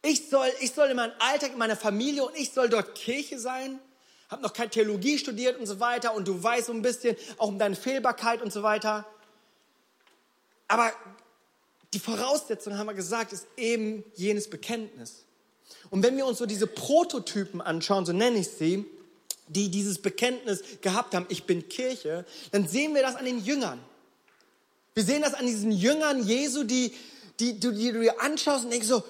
Ich 0.03 0.29
soll, 0.29 0.49
ich 0.61 0.73
soll 0.73 0.89
in 0.89 0.97
meinem 0.97 1.13
Alltag, 1.19 1.53
in 1.53 1.59
meiner 1.59 1.77
Familie 1.77 2.25
und 2.25 2.37
ich 2.37 2.53
soll 2.53 2.69
dort 2.69 2.95
Kirche 2.95 3.39
sein. 3.39 3.81
Hab 4.31 4.43
noch 4.43 4.53
keine 4.53 4.71
Theologie 4.71 5.19
studiert 5.19 5.59
und 5.59 5.67
so 5.67 5.81
weiter 5.81 6.15
und 6.15 6.29
du 6.29 6.43
weißt 6.43 6.67
so 6.67 6.73
ein 6.73 6.83
bisschen 6.83 7.17
auch 7.39 7.49
um 7.49 7.59
deine 7.59 7.77
Fehlbarkeit 7.77 8.43
und 8.43 8.53
so 8.53 8.63
weiter. 8.63 9.07
Aber 10.69 10.93
die 11.95 11.99
Voraussetzung, 11.99 12.77
haben 12.77 12.87
wir 12.87 12.95
gesagt, 12.95 13.33
ist 13.33 13.47
eben 13.57 14.05
jenes 14.15 14.51
Bekenntnis. 14.51 15.25
Und 15.91 16.03
wenn 16.03 16.17
wir 16.17 16.27
uns 16.27 16.39
so 16.39 16.47
diese 16.47 16.67
Prototypen 16.67 17.61
anschauen, 17.61 18.05
so 18.05 18.13
nenne 18.13 18.39
ich 18.39 18.49
sie, 18.49 18.85
die 19.49 19.71
dieses 19.71 20.01
Bekenntnis 20.01 20.63
gehabt 20.83 21.15
haben, 21.15 21.25
ich 21.31 21.45
bin 21.45 21.69
Kirche, 21.71 22.27
dann 22.53 22.69
sehen 22.69 22.95
wir 22.95 23.03
das 23.03 23.17
an 23.17 23.25
den 23.25 23.43
Jüngern. 23.43 23.81
Wir 24.95 25.05
sehen 25.05 25.23
das 25.23 25.33
an 25.33 25.47
diesen 25.47 25.73
Jüngern 25.73 26.23
Jesu, 26.23 26.65
die, 26.65 26.93
die, 27.41 27.59
die, 27.59 27.73
die 27.73 27.93
du 27.93 28.01
dir 28.01 28.21
anschaust 28.21 28.65
und 28.65 28.71
denkst 28.71 28.89
so, 28.89 29.03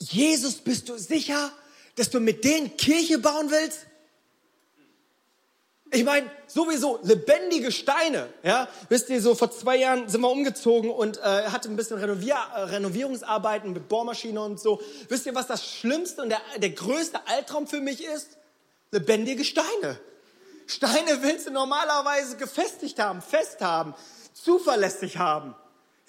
Jesus, 0.00 0.56
bist 0.56 0.88
du 0.88 0.96
sicher, 0.96 1.52
dass 1.96 2.10
du 2.10 2.20
mit 2.20 2.44
denen 2.44 2.76
Kirche 2.76 3.18
bauen 3.18 3.50
willst? 3.50 3.86
Ich 5.92 6.04
meine, 6.04 6.30
sowieso 6.46 7.00
lebendige 7.02 7.72
Steine. 7.72 8.32
Ja, 8.44 8.68
wisst 8.88 9.08
ihr, 9.10 9.20
so 9.20 9.34
vor 9.34 9.50
zwei 9.50 9.76
Jahren 9.76 10.08
sind 10.08 10.20
wir 10.20 10.30
umgezogen 10.30 10.90
und 10.90 11.18
äh, 11.18 11.20
hatte 11.20 11.68
ein 11.68 11.74
bisschen 11.74 11.98
Renovier 11.98 12.36
äh, 12.54 12.60
Renovierungsarbeiten 12.60 13.72
mit 13.72 13.88
Bohrmaschine 13.88 14.40
und 14.40 14.60
so. 14.60 14.80
Wisst 15.08 15.26
ihr, 15.26 15.34
was 15.34 15.48
das 15.48 15.66
Schlimmste 15.66 16.22
und 16.22 16.28
der, 16.28 16.40
der 16.58 16.70
größte 16.70 17.26
Albtraum 17.26 17.66
für 17.66 17.80
mich 17.80 18.04
ist? 18.04 18.38
Lebendige 18.92 19.44
Steine. 19.44 19.98
Steine 20.66 21.22
willst 21.22 21.48
du 21.48 21.50
normalerweise 21.50 22.36
gefestigt 22.36 23.00
haben, 23.00 23.20
fest 23.20 23.60
haben, 23.60 23.94
zuverlässig 24.32 25.16
haben. 25.16 25.56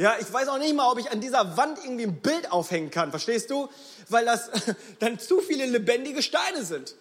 Ja, 0.01 0.17
ich 0.19 0.33
weiß 0.33 0.47
auch 0.47 0.57
nicht 0.57 0.73
mal, 0.73 0.91
ob 0.91 0.97
ich 0.97 1.11
an 1.11 1.21
dieser 1.21 1.57
Wand 1.57 1.77
irgendwie 1.83 2.05
ein 2.05 2.21
Bild 2.21 2.51
aufhängen 2.51 2.89
kann, 2.89 3.11
verstehst 3.11 3.51
du? 3.51 3.69
Weil 4.09 4.25
das 4.25 4.49
dann 4.99 5.19
zu 5.19 5.41
viele 5.41 5.67
lebendige 5.67 6.23
Steine 6.23 6.65
sind. 6.65 6.95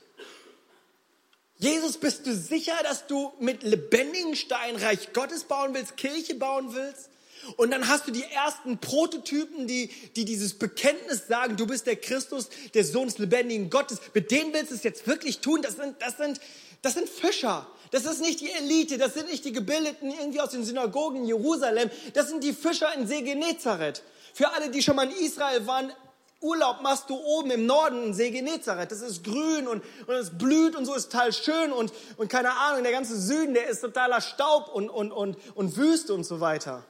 Jesus, 1.56 1.96
bist 1.96 2.26
du 2.26 2.36
sicher, 2.36 2.74
dass 2.82 3.06
du 3.06 3.32
mit 3.40 3.62
lebendigen 3.62 4.36
Steinen 4.36 4.76
Reich 4.76 5.14
Gottes 5.14 5.44
bauen 5.44 5.72
willst, 5.72 5.96
Kirche 5.96 6.34
bauen 6.34 6.74
willst? 6.74 7.08
Und 7.56 7.70
dann 7.70 7.88
hast 7.88 8.06
du 8.06 8.12
die 8.12 8.22
ersten 8.22 8.76
Prototypen, 8.76 9.66
die, 9.66 9.88
die 10.14 10.26
dieses 10.26 10.58
Bekenntnis 10.58 11.26
sagen, 11.26 11.56
du 11.56 11.66
bist 11.66 11.86
der 11.86 11.96
Christus, 11.96 12.50
der 12.74 12.84
Sohn 12.84 13.08
des 13.08 13.16
lebendigen 13.16 13.70
Gottes. 13.70 13.98
Mit 14.12 14.30
denen 14.30 14.52
willst 14.52 14.72
du 14.72 14.74
es 14.74 14.82
jetzt 14.82 15.06
wirklich 15.06 15.40
tun? 15.40 15.62
Das 15.62 15.76
sind, 15.76 15.96
das 16.00 16.18
sind, 16.18 16.38
das 16.82 16.94
sind 16.94 17.08
Fischer. 17.08 17.66
Das 17.90 18.04
ist 18.04 18.20
nicht 18.20 18.40
die 18.40 18.50
Elite, 18.50 18.98
das 18.98 19.14
sind 19.14 19.28
nicht 19.28 19.44
die 19.44 19.52
Gebildeten 19.52 20.10
irgendwie 20.10 20.40
aus 20.40 20.50
den 20.50 20.64
Synagogen 20.64 21.22
in 21.22 21.26
Jerusalem, 21.26 21.90
das 22.14 22.28
sind 22.28 22.44
die 22.44 22.52
Fischer 22.52 22.94
in 22.94 23.08
See 23.08 23.22
Genezareth. 23.22 24.02
Für 24.32 24.52
alle, 24.52 24.70
die 24.70 24.80
schon 24.80 24.94
mal 24.94 25.10
in 25.10 25.16
Israel 25.16 25.66
waren, 25.66 25.92
Urlaub 26.40 26.80
machst 26.82 27.10
du 27.10 27.16
oben 27.16 27.50
im 27.50 27.66
Norden 27.66 28.04
in 28.04 28.14
See 28.14 28.30
Genezareth. 28.30 28.90
Das 28.90 29.02
ist 29.02 29.24
grün 29.24 29.68
und, 29.68 29.82
und 30.06 30.14
es 30.14 30.30
blüht 30.38 30.74
und 30.74 30.86
so 30.86 30.94
ist 30.94 31.10
total 31.10 31.32
schön 31.32 31.72
und, 31.72 31.92
und 32.16 32.28
keine 32.28 32.52
Ahnung, 32.52 32.82
der 32.82 32.92
ganze 32.92 33.20
Süden, 33.20 33.54
der 33.54 33.68
ist 33.68 33.80
totaler 33.80 34.20
Staub 34.20 34.68
und, 34.72 34.88
und, 34.88 35.12
und, 35.12 35.36
und 35.54 35.76
Wüste 35.76 36.14
und 36.14 36.24
so 36.24 36.40
weiter. 36.40 36.84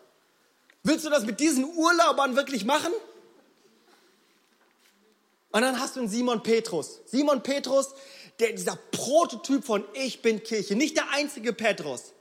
Willst 0.85 1.05
du 1.05 1.11
das 1.11 1.25
mit 1.25 1.41
diesen 1.41 1.65
Urlaubern 1.65 2.37
wirklich 2.37 2.65
machen? 2.65 2.93
Und 5.53 5.63
dann 5.63 5.81
hast 5.81 5.97
du 5.97 6.01
einen 6.01 6.09
Simon 6.09 6.45
Petrus. 6.45 7.01
Simon 7.07 7.43
Petrus, 7.43 7.89
der, 8.41 8.53
dieser 8.53 8.77
Prototyp 8.77 9.65
von 9.65 9.85
Ich 9.95 10.23
bin 10.23 10.43
Kirche. 10.43 10.75
Nicht 10.75 10.97
der 10.97 11.11
einzige 11.13 11.53
Petrus. 11.53 12.13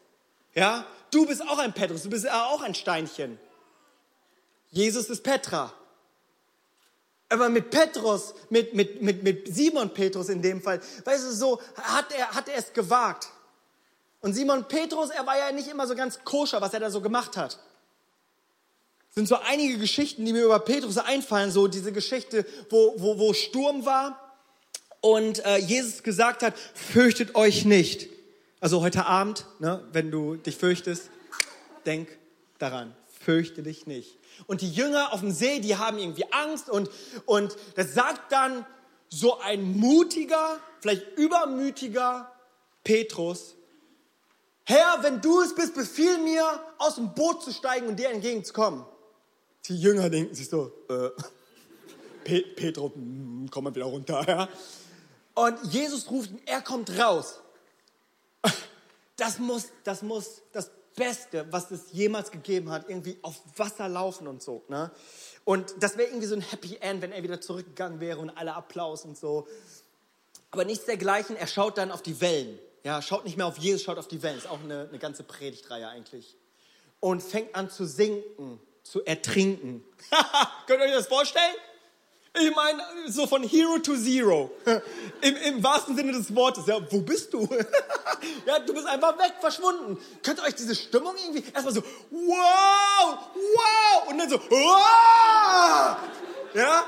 Ja, 0.54 0.86
du 1.12 1.26
bist 1.26 1.42
auch 1.42 1.58
ein 1.60 1.74
Petrus, 1.74 2.04
du 2.04 2.10
bist 2.10 2.30
auch 2.30 2.62
ein 2.62 2.76
Steinchen. 2.76 3.40
Jesus 4.72 5.10
ist 5.10 5.24
Petra. 5.24 5.74
Aber 7.30 7.50
mit 7.50 7.70
Petrus, 7.70 8.34
mit, 8.50 8.74
mit, 8.74 9.02
mit, 9.02 9.24
mit 9.24 9.54
Simon 9.54 9.94
Petrus 9.94 10.30
in 10.30 10.42
dem 10.42 10.62
Fall, 10.62 10.82
weißt 11.06 11.26
du, 11.26 11.32
so 11.32 11.62
hat 11.76 12.12
er, 12.12 12.32
hat 12.32 12.50
er 12.50 12.58
es 12.58 12.74
gewagt. 12.74 13.30
Und 14.22 14.34
Simon 14.34 14.68
Petrus, 14.68 15.12
er 15.12 15.26
war 15.26 15.38
ja 15.38 15.52
nicht 15.52 15.68
immer 15.68 15.88
so 15.88 15.96
ganz 15.96 16.24
koscher, 16.24 16.60
was 16.60 16.74
er 16.74 16.80
da 16.80 16.90
so 16.90 17.02
gemacht 17.02 17.38
hat. 17.38 17.60
Es 19.10 19.16
sind 19.16 19.28
so 19.28 19.38
einige 19.38 19.78
Geschichten, 19.78 20.26
die 20.26 20.34
mir 20.34 20.44
über 20.44 20.60
Petrus 20.60 20.98
einfallen, 20.98 21.52
so 21.52 21.68
diese 21.68 21.92
Geschichte, 21.92 22.46
wo, 22.70 22.96
wo, 22.98 23.18
wo 23.18 23.34
Sturm 23.34 23.86
war 23.86 24.29
und 25.02 25.46
äh, 25.46 25.58
Jesus 25.58 26.04
gesagt 26.04 26.44
hat, 26.44 26.58
fürchtet 26.74 27.36
euch 27.36 27.66
nicht. 27.66 28.10
Also 28.60 28.82
heute 28.82 29.06
Abend, 29.06 29.46
ne, 29.60 29.84
wenn 29.94 30.12
du 30.12 30.36
dich 30.36 30.58
fürchtest, 30.58 31.10
denk 31.86 32.10
daran, 32.58 32.96
fürchte 33.22 33.64
dich 33.64 33.88
nicht. 33.88 34.18
Und 34.48 34.62
die 34.62 34.72
Jünger 34.72 35.14
auf 35.14 35.22
dem 35.22 35.32
See, 35.32 35.60
die 35.60 35.78
haben 35.78 35.98
irgendwie 35.98 36.26
Angst 36.32 36.70
und, 36.70 36.90
und 37.26 37.56
das 37.76 37.94
sagt 37.94 38.32
dann 38.32 38.66
so 39.10 39.40
ein 39.40 39.78
mutiger, 39.78 40.60
vielleicht 40.82 41.18
übermütiger 41.18 42.32
Petrus, 42.84 43.56
Herr, 44.66 45.00
wenn 45.02 45.20
du 45.20 45.42
es 45.42 45.56
bist, 45.56 45.74
befiehl 45.74 46.20
mir, 46.20 46.46
aus 46.78 46.96
dem 46.96 47.14
Boot 47.16 47.42
zu 47.42 47.52
steigen 47.52 47.88
und 47.88 47.98
dir 47.98 48.10
entgegenzukommen. 48.12 48.86
Die 49.68 49.76
Jünger 49.76 50.12
denken 50.12 50.36
sich 50.36 50.48
so, 50.48 50.72
äh, 50.90 51.10
Petrus, 52.24 52.94
hm, 52.94 53.48
komm 53.50 53.64
mal 53.64 53.74
wieder 53.74 53.86
runter. 53.86 54.24
Ja? 54.28 54.50
Und 55.34 55.64
Jesus 55.64 56.10
ruft 56.10 56.32
er 56.46 56.62
kommt 56.62 56.98
raus. 56.98 57.40
Das 59.16 59.38
muss, 59.38 59.68
das 59.84 60.02
muss 60.02 60.42
das 60.54 60.72
Beste, 60.96 61.46
was 61.52 61.72
es 61.72 61.92
jemals 61.92 62.32
gegeben 62.32 62.70
hat, 62.70 62.90
irgendwie 62.90 63.18
auf 63.22 63.42
Wasser 63.58 63.88
laufen 63.88 64.28
und 64.28 64.42
so. 64.42 64.64
Ne? 64.68 64.92
Und 65.46 65.74
das 65.80 65.98
wäre 65.98 66.10
irgendwie 66.10 66.28
so 66.28 66.36
ein 66.36 66.42
Happy 66.42 66.78
End, 66.80 67.02
wenn 67.02 67.12
er 67.12 67.24
wieder 67.24 67.42
zurückgegangen 67.42 68.00
wäre 68.00 68.20
und 68.20 68.30
alle 68.32 68.54
Applaus 68.54 69.06
und 69.06 69.18
so. 69.18 69.48
Aber 70.52 70.66
nichts 70.66 70.86
dergleichen, 70.86 71.36
er 71.36 71.48
schaut 71.48 71.78
dann 71.78 71.92
auf 71.92 72.02
die 72.02 72.20
Wellen. 72.22 72.60
Ja, 72.84 73.02
schaut 73.02 73.26
nicht 73.26 73.38
mehr 73.38 73.46
auf 73.46 73.58
Jesus, 73.58 73.84
schaut 73.84 73.98
auf 73.98 74.08
die 74.08 74.22
Wellen. 74.24 74.38
Ist 74.38 74.48
auch 74.48 74.60
eine, 74.60 74.88
eine 74.90 75.00
ganze 75.00 75.24
Predigtreihe 75.24 75.88
eigentlich. 75.88 76.38
Und 77.00 77.22
fängt 77.22 77.56
an 77.56 77.70
zu 77.70 77.86
sinken, 77.86 78.60
zu 78.84 79.04
ertrinken. 79.06 79.84
Könnt 80.68 80.82
ihr 80.82 80.88
euch 80.88 80.94
das 80.94 81.08
vorstellen? 81.08 81.56
Ich 82.42 82.56
meine, 82.56 82.82
so 83.08 83.28
von 83.28 83.44
Hero 83.44 83.80
to 83.80 83.96
Zero. 83.98 84.52
Im, 85.22 85.36
Im 85.36 85.64
wahrsten 85.64 85.96
Sinne 85.96 86.14
des 86.14 86.34
Wortes. 86.34 86.66
Ja, 86.68 86.80
wo 86.90 87.02
bist 87.02 87.34
du? 87.34 87.42
ja, 88.46 88.60
du 88.60 88.74
bist 88.74 88.88
einfach 88.88 89.18
weg, 89.18 89.34
verschwunden. 89.42 89.98
Könnt 90.24 90.40
ihr 90.40 90.46
euch 90.46 90.56
diese 90.56 90.74
Stimmung 90.74 91.16
irgendwie 91.18 91.44
erstmal 91.54 91.74
so, 91.74 91.84
wow, 92.12 93.20
wow, 93.34 94.08
und 94.10 94.18
dann 94.18 94.30
so, 94.30 94.40
wow. 94.50 95.98
Ja? 96.54 96.86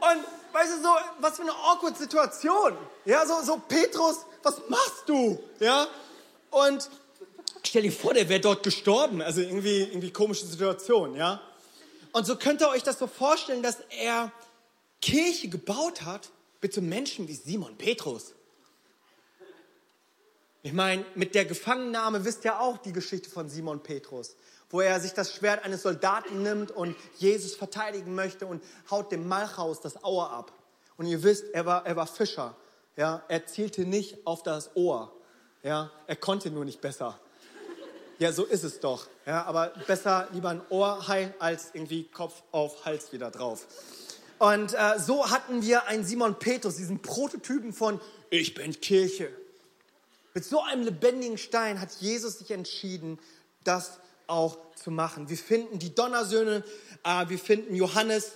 Und 0.00 0.24
weißt 0.52 0.74
du, 0.74 0.82
so, 0.82 0.90
was 1.18 1.36
für 1.36 1.42
eine 1.42 1.52
awkward 1.52 1.98
Situation. 1.98 2.76
Ja, 3.04 3.26
so, 3.26 3.42
so, 3.42 3.60
Petrus, 3.68 4.24
was 4.44 4.62
machst 4.68 5.02
du? 5.06 5.42
Ja? 5.58 5.88
Und 6.50 6.88
stell 7.64 7.82
dir 7.82 7.92
vor, 7.92 8.14
der 8.14 8.28
wäre 8.28 8.40
dort 8.40 8.62
gestorben. 8.62 9.22
Also 9.22 9.40
irgendwie, 9.40 9.82
irgendwie 9.82 10.12
komische 10.12 10.46
Situation, 10.46 11.16
ja? 11.16 11.40
Und 12.12 12.26
so 12.26 12.36
könnt 12.36 12.60
ihr 12.60 12.68
euch 12.68 12.84
das 12.84 13.00
so 13.00 13.08
vorstellen, 13.08 13.64
dass 13.64 13.78
er 13.90 14.30
Kirche 15.04 15.48
gebaut 15.48 16.00
hat 16.00 16.30
mit 16.62 16.72
so 16.72 16.80
Menschen 16.80 17.28
wie 17.28 17.34
Simon 17.34 17.76
Petrus. 17.76 18.32
Ich 20.62 20.72
meine, 20.72 21.04
mit 21.14 21.34
der 21.34 21.44
Gefangennahme 21.44 22.24
wisst 22.24 22.46
ihr 22.46 22.58
auch 22.58 22.78
die 22.78 22.94
Geschichte 22.94 23.28
von 23.28 23.50
Simon 23.50 23.82
Petrus, 23.82 24.34
wo 24.70 24.80
er 24.80 24.98
sich 25.00 25.12
das 25.12 25.34
Schwert 25.34 25.62
eines 25.62 25.82
Soldaten 25.82 26.42
nimmt 26.42 26.70
und 26.70 26.96
Jesus 27.18 27.54
verteidigen 27.54 28.14
möchte 28.14 28.46
und 28.46 28.64
haut 28.90 29.12
dem 29.12 29.28
Malchaus 29.28 29.82
das 29.82 30.02
Ohr 30.02 30.30
ab. 30.30 30.52
Und 30.96 31.04
ihr 31.04 31.22
wisst, 31.22 31.52
er 31.52 31.66
war, 31.66 31.84
er 31.84 31.96
war 31.96 32.06
Fischer. 32.06 32.56
Ja, 32.96 33.24
er 33.28 33.44
zielte 33.44 33.82
nicht 33.82 34.26
auf 34.26 34.42
das 34.42 34.74
Ohr. 34.74 35.14
Ja, 35.62 35.90
er 36.06 36.16
konnte 36.16 36.50
nur 36.50 36.64
nicht 36.64 36.80
besser. 36.80 37.20
Ja, 38.18 38.32
so 38.32 38.44
ist 38.46 38.64
es 38.64 38.80
doch. 38.80 39.06
Ja, 39.26 39.44
aber 39.44 39.74
besser 39.86 40.28
lieber 40.32 40.48
ein 40.48 40.62
Ohr 40.70 41.08
heilen 41.08 41.34
als 41.40 41.74
irgendwie 41.74 42.04
Kopf 42.04 42.42
auf 42.52 42.86
Hals 42.86 43.12
wieder 43.12 43.30
drauf. 43.30 43.66
Und 44.38 44.74
äh, 44.74 44.98
so 44.98 45.30
hatten 45.30 45.62
wir 45.62 45.86
einen 45.86 46.04
Simon 46.04 46.38
Petrus, 46.38 46.76
diesen 46.76 47.00
Prototypen 47.00 47.72
von 47.72 48.00
Ich 48.30 48.54
bin 48.54 48.78
Kirche. 48.80 49.30
Mit 50.34 50.44
so 50.44 50.60
einem 50.62 50.82
lebendigen 50.82 51.38
Stein 51.38 51.80
hat 51.80 51.92
Jesus 52.00 52.38
sich 52.38 52.50
entschieden, 52.50 53.18
das 53.62 53.98
auch 54.26 54.58
zu 54.74 54.90
machen. 54.90 55.28
Wir 55.28 55.36
finden 55.36 55.78
die 55.78 55.94
Donnersöhne, 55.94 56.64
äh, 57.04 57.28
wir 57.28 57.38
finden 57.38 57.74
Johannes, 57.74 58.32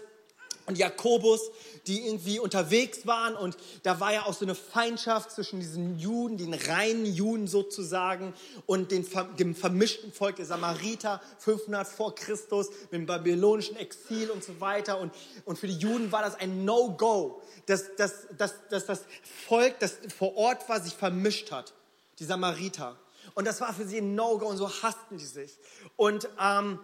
und 0.68 0.76
Jakobus, 0.76 1.50
die 1.87 2.06
irgendwie 2.06 2.38
unterwegs 2.38 3.06
waren 3.06 3.34
und 3.34 3.56
da 3.84 4.00
war 4.00 4.12
ja 4.12 4.26
auch 4.26 4.34
so 4.34 4.44
eine 4.44 4.54
Feindschaft 4.54 5.30
zwischen 5.30 5.60
diesen 5.60 5.98
Juden, 5.98 6.37
den 6.37 6.52
reinen 6.52 7.06
Juden 7.06 7.48
sozusagen 7.48 8.34
und 8.66 8.92
den, 8.92 9.06
dem 9.38 9.54
vermischten 9.54 10.12
Volk 10.12 10.37
der 10.37 10.44
Samariter 10.44 11.22
500 11.38 11.88
vor 11.88 12.14
Christus 12.14 12.68
mit 12.68 12.92
dem 12.92 13.06
babylonischen 13.06 13.76
Exil 13.76 14.30
und 14.30 14.44
so 14.44 14.60
weiter 14.60 15.00
und, 15.00 15.10
und 15.46 15.58
für 15.58 15.68
die 15.68 15.78
Juden 15.78 16.12
war 16.12 16.20
das 16.20 16.34
ein 16.34 16.66
No-Go, 16.66 17.40
dass, 17.64 17.96
dass, 17.96 18.26
dass, 18.37 18.54
dass 18.68 18.84
das 18.84 19.00
Volk, 19.48 19.80
das 19.80 19.96
vor 20.16 20.37
Ort 20.37 20.68
war, 20.68 20.82
sich 20.82 20.92
vermischt 20.92 21.50
hat, 21.50 21.72
die 22.18 22.25
Samariter. 22.25 22.98
Und 23.34 23.46
das 23.46 23.62
war 23.62 23.72
für 23.72 23.87
sie 23.87 23.98
ein 23.98 24.14
No-Go 24.14 24.46
und 24.46 24.58
so 24.58 24.68
hassten 24.68 25.16
die 25.16 25.25
sich. 25.25 25.58
Und 25.96 26.28
ähm, 26.38 26.78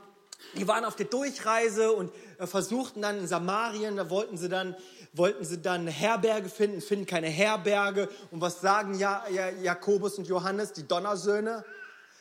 die 0.56 0.68
waren 0.68 0.84
auf 0.84 0.96
der 0.96 1.06
Durchreise 1.06 1.92
und 1.92 2.12
äh, 2.38 2.46
versuchten 2.46 3.02
dann 3.02 3.18
in 3.18 3.26
Samarien, 3.26 3.96
da 3.96 4.10
wollten 4.10 4.36
sie 4.36 4.48
dann, 4.48 4.76
wollten 5.12 5.44
sie 5.44 5.60
dann 5.60 5.86
Herberge 5.86 6.48
finden, 6.48 6.80
finden 6.80 7.06
keine 7.06 7.28
Herberge. 7.28 8.08
Und 8.30 8.40
was 8.40 8.60
sagen 8.60 8.98
ja, 8.98 9.24
ja, 9.30 9.48
Jakobus 9.48 10.18
und 10.18 10.26
Johannes, 10.28 10.72
die 10.72 10.86
Donnersöhne? 10.86 11.64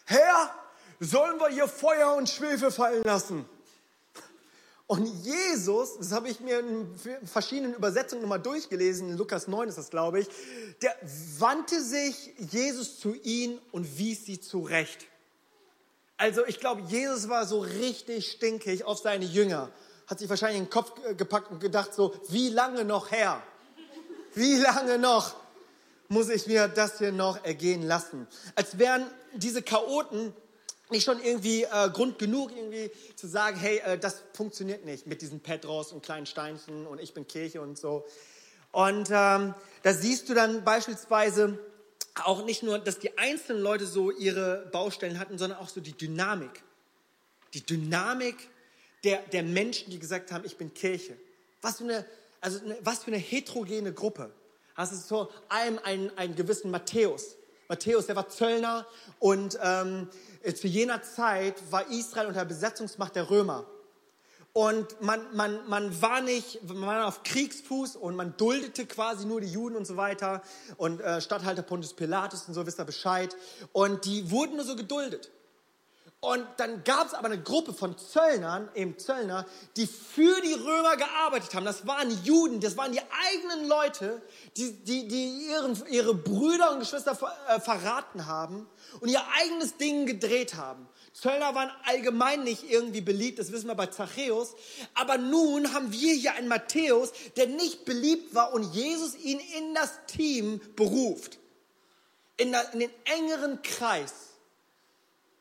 Herr, 0.06 0.52
sollen 1.00 1.40
wir 1.40 1.50
hier 1.50 1.68
Feuer 1.68 2.16
und 2.16 2.30
Schwefel 2.30 2.72
fallen 2.72 3.04
lassen? 3.04 3.46
Und 4.86 5.06
Jesus, 5.24 5.98
das 5.98 6.12
habe 6.12 6.30
ich 6.30 6.40
mir 6.40 6.60
in 6.60 6.88
verschiedenen 7.26 7.74
Übersetzungen 7.74 8.22
nochmal 8.22 8.42
durchgelesen, 8.42 9.10
in 9.10 9.18
Lukas 9.18 9.48
9 9.48 9.70
ist 9.70 9.78
das, 9.78 9.90
glaube 9.90 10.20
ich, 10.20 10.28
der 10.82 10.94
wandte 11.40 11.82
sich 11.82 12.34
Jesus 12.38 13.00
zu 13.00 13.16
ihnen 13.24 13.60
und 13.72 13.98
wies 13.98 14.26
sie 14.26 14.40
zurecht. 14.40 15.08
Also 16.24 16.46
ich 16.46 16.62
glaube, 16.62 16.84
Jesus 16.84 17.28
war 17.28 17.46
so 17.46 17.60
richtig 17.60 18.32
stinkig 18.32 18.86
auf 18.86 18.98
seine 18.98 19.26
Jünger. 19.26 19.70
Hat 20.08 20.20
sich 20.20 20.30
wahrscheinlich 20.30 20.58
in 20.58 20.64
den 20.68 20.70
Kopf 20.70 20.94
gepackt 21.18 21.52
und 21.52 21.60
gedacht 21.60 21.94
so, 21.94 22.16
wie 22.30 22.48
lange 22.48 22.86
noch 22.86 23.12
her? 23.12 23.44
Wie 24.34 24.56
lange 24.56 24.98
noch 24.98 25.36
muss 26.08 26.30
ich 26.30 26.48
mir 26.48 26.70
das 26.70 27.00
hier 27.00 27.12
noch 27.12 27.44
ergehen 27.44 27.86
lassen? 27.86 28.26
Als 28.56 28.80
wären 28.80 29.06
diese 29.34 29.62
Chaoten 29.62 30.34
nicht 30.92 31.04
schon 31.04 31.22
irgendwie 31.22 31.64
äh, 31.64 31.90
Grund 31.90 32.20
genug, 32.20 32.52
irgendwie 32.56 32.90
zu 33.18 33.28
sagen, 33.28 33.58
hey, 33.58 33.80
äh, 33.80 33.98
das 33.98 34.22
funktioniert 34.32 34.86
nicht 34.86 35.06
mit 35.06 35.22
diesen 35.22 35.42
Petros 35.42 35.92
und 35.92 36.04
kleinen 36.04 36.26
Steinchen 36.26 36.88
und 36.88 37.02
ich 37.02 37.14
bin 37.14 37.28
Kirche 37.28 37.60
und 37.60 37.78
so. 37.78 38.06
Und 38.72 39.10
ähm, 39.12 39.56
da 39.82 39.94
siehst 39.94 40.30
du 40.30 40.34
dann 40.34 40.64
beispielsweise, 40.64 41.60
auch 42.24 42.46
nicht 42.46 42.64
nur, 42.64 42.80
dass 42.80 43.00
die 43.00 43.18
einzelnen 43.18 43.62
Leute 43.62 43.88
so 43.88 44.12
ihre 44.12 44.70
Baustellen 44.72 45.20
hatten, 45.20 45.38
sondern 45.38 45.60
auch 45.60 45.70
so 45.70 45.82
die 45.82 45.94
Dynamik. 45.94 46.64
Die 47.54 47.66
Dynamik 47.66 48.50
der, 49.04 49.22
der 49.24 49.44
Menschen, 49.44 49.92
die 49.92 50.00
gesagt 50.00 50.32
haben, 50.32 50.46
ich 50.46 50.58
bin 50.58 50.74
Kirche. 50.74 51.18
Was 51.62 51.78
für 51.78 51.84
eine, 51.84 52.06
also 52.42 52.60
eine, 52.60 52.78
was 52.82 53.04
für 53.04 53.08
eine 53.08 53.18
heterogene 53.18 53.94
Gruppe. 53.94 54.32
Hast 54.76 54.92
du 54.92 54.98
so 54.98 55.32
einem 55.50 55.80
einen, 55.84 56.18
einen 56.18 56.36
gewissen 56.36 56.72
Matthäus. 56.72 57.36
Matthäus, 57.68 58.08
der 58.08 58.16
war 58.16 58.30
Zöllner 58.30 58.86
und 59.20 59.58
ähm, 59.62 60.10
zu 60.56 60.68
jener 60.68 61.02
Zeit 61.02 61.56
war 61.72 61.90
Israel 61.90 62.28
unter 62.28 62.46
Besetzungsmacht 62.46 63.16
der 63.16 63.30
Römer. 63.30 63.66
Und 64.56 65.02
man, 65.02 65.20
man, 65.36 65.68
man 65.68 66.02
war 66.04 66.22
nicht, 66.22 66.64
man 66.68 66.86
war 66.86 67.08
auf 67.08 67.24
Kriegsfuß 67.24 67.96
und 67.96 68.16
man 68.16 68.38
duldete 68.38 68.86
quasi 68.86 69.26
nur 69.26 69.42
die 69.42 69.52
Juden 69.52 69.76
und 69.76 69.86
so 69.86 69.98
weiter. 69.98 70.44
Und 70.78 71.02
äh, 71.02 71.22
Statthalter 71.22 71.64
Pontius 71.64 71.96
Pilatus 71.96 72.48
und 72.48 72.54
so, 72.54 72.64
wisst 72.68 72.80
ihr 72.80 72.86
Bescheid. 72.86 73.36
Und 73.72 74.06
die 74.06 74.30
wurden 74.30 74.58
nur 74.58 74.66
so 74.66 74.76
geduldet. 74.76 75.32
Und 76.20 76.46
dann 76.56 76.86
gab 76.86 77.08
es 77.08 77.14
aber 77.14 77.26
eine 77.26 77.42
Gruppe 77.42 77.74
von 77.74 77.98
Zöllnern, 77.98 78.70
eben 78.76 78.98
Zöllner, 78.98 79.46
die 79.76 79.88
für 79.88 80.40
die 80.40 80.54
Römer 80.54 80.96
gearbeitet 80.96 81.54
haben. 81.54 81.66
Das 81.66 81.86
waren 81.86 82.12
Juden, 82.24 82.62
das 82.62 82.78
waren 82.78 82.94
die 82.94 83.02
eigenen 83.02 83.68
Leute, 83.68 84.22
die, 84.56 84.72
die, 84.72 85.08
die 85.10 85.50
ihren, 85.50 85.78
ihre 85.90 86.14
Brüder 86.14 86.72
und 86.72 86.80
Geschwister 86.80 87.14
ver, 87.14 87.36
äh, 87.50 87.60
verraten 87.60 88.26
haben 88.26 88.68
und 89.02 89.10
ihr 89.10 89.22
eigenes 89.38 89.76
Ding 89.76 90.06
gedreht 90.06 90.56
haben. 90.56 90.88
Zöllner 91.14 91.54
waren 91.54 91.72
allgemein 91.84 92.44
nicht 92.44 92.70
irgendwie 92.70 93.02
beliebt, 93.02 93.38
das 93.38 93.52
wissen 93.52 93.68
wir 93.68 93.76
bei 93.76 93.86
Zachäus. 93.86 94.56
Aber 94.96 95.20
nun 95.20 95.72
haben 95.74 95.92
wir 95.92 96.14
hier 96.14 96.34
einen 96.34 96.48
Matthäus, 96.48 97.14
der 97.38 97.48
nicht 97.48 97.86
beliebt 97.86 98.34
war 98.34 98.54
und 98.54 98.74
Jesus 98.74 99.16
ihn 99.16 99.40
in 99.40 99.76
das 99.76 99.92
Team 100.08 100.60
beruft. 100.76 101.38
In, 102.38 102.52
der, 102.52 102.74
in 102.74 102.80
den 102.80 102.92
engeren 103.06 103.62
Kreis 103.62 104.14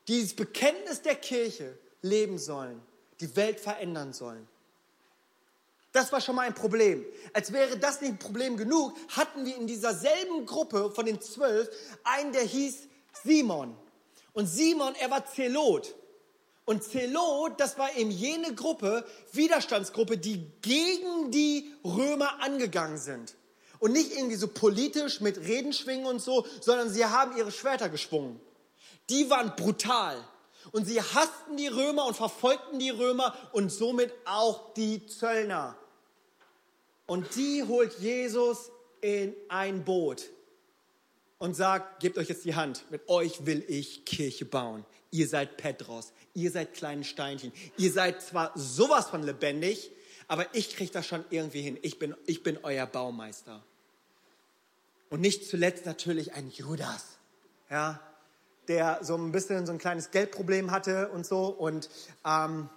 dieses 0.07 0.35
Bekenntnis 0.35 1.01
der 1.01 1.15
Kirche 1.15 1.75
leben 2.03 2.37
sollen, 2.37 2.79
die 3.19 3.35
Welt 3.35 3.59
verändern 3.59 4.13
sollen. 4.13 4.47
Das 5.91 6.11
war 6.11 6.21
schon 6.21 6.35
mal 6.35 6.43
ein 6.43 6.55
Problem. 6.55 7.05
Als 7.33 7.51
wäre 7.51 7.77
das 7.77 8.01
nicht 8.01 8.13
ein 8.13 8.19
Problem 8.19 8.57
genug, 8.57 8.95
hatten 9.09 9.45
wir 9.45 9.55
in 9.55 9.65
dieser 9.65 9.93
selben 9.93 10.45
Gruppe 10.45 10.91
von 10.91 11.05
den 11.05 11.19
zwölf 11.19 11.69
einen, 12.03 12.31
der 12.31 12.43
hieß 12.43 12.87
Simon. 13.23 13.75
Und 14.33 14.47
Simon, 14.47 14.95
er 14.95 15.09
war 15.11 15.25
Zelot. 15.25 15.95
Und 16.65 16.83
Zelot, 16.83 17.59
das 17.59 17.77
war 17.77 17.95
eben 17.95 18.11
jene 18.11 18.53
Gruppe, 18.55 19.05
Widerstandsgruppe, 19.31 20.17
die 20.17 20.45
gegen 20.61 21.31
die 21.31 21.73
Römer 21.83 22.41
angegangen 22.41 22.97
sind. 22.97 23.35
Und 23.79 23.91
nicht 23.91 24.13
irgendwie 24.13 24.37
so 24.37 24.47
politisch 24.47 25.19
mit 25.19 25.37
Redenschwingen 25.37 26.05
und 26.05 26.21
so, 26.21 26.45
sondern 26.61 26.89
sie 26.89 27.05
haben 27.05 27.35
ihre 27.37 27.51
Schwerter 27.51 27.89
geschwungen 27.89 28.39
die 29.09 29.29
waren 29.29 29.55
brutal. 29.55 30.23
Und 30.71 30.85
sie 30.85 31.01
hassten 31.01 31.57
die 31.57 31.67
Römer 31.67 32.05
und 32.05 32.15
verfolgten 32.15 32.79
die 32.79 32.89
Römer 32.89 33.35
und 33.51 33.69
somit 33.69 34.13
auch 34.25 34.73
die 34.73 35.05
Zöllner. 35.05 35.75
Und 37.05 37.35
die 37.35 37.63
holt 37.63 37.99
Jesus 37.99 38.71
in 39.01 39.35
ein 39.49 39.83
Boot 39.83 40.23
und 41.43 41.55
sagt, 41.55 41.99
gebt 41.99 42.17
euch 42.17 42.29
jetzt 42.29 42.45
die 42.45 42.55
Hand, 42.55 42.89
mit 42.89 43.09
euch 43.09 43.45
will 43.45 43.65
ich 43.67 44.05
Kirche 44.05 44.45
bauen. 44.45 44.85
Ihr 45.11 45.27
seid 45.27 45.57
Petros, 45.57 46.13
ihr 46.33 46.49
seid 46.49 46.73
kleine 46.73 47.03
Steinchen, 47.03 47.51
ihr 47.75 47.91
seid 47.91 48.21
zwar 48.21 48.53
sowas 48.55 49.09
von 49.09 49.23
lebendig, 49.23 49.91
aber 50.29 50.45
ich 50.55 50.73
kriege 50.73 50.89
das 50.89 51.05
schon 51.05 51.25
irgendwie 51.31 51.61
hin. 51.61 51.77
Ich 51.81 51.99
bin, 51.99 52.15
ich 52.27 52.43
bin 52.43 52.59
euer 52.63 52.85
Baumeister. 52.85 53.61
Und 55.09 55.19
nicht 55.19 55.45
zuletzt 55.45 55.85
natürlich 55.85 56.33
ein 56.33 56.49
Judas. 56.49 57.17
Ja, 57.69 57.99
der 58.69 58.99
so 59.01 59.17
ein 59.17 59.33
bisschen 59.33 59.65
so 59.65 59.73
ein 59.73 59.79
kleines 59.79 60.11
Geldproblem 60.11 60.71
hatte 60.71 61.09
und 61.09 61.25
so. 61.25 61.47
Und 61.47 61.89
ähm, 62.25 62.69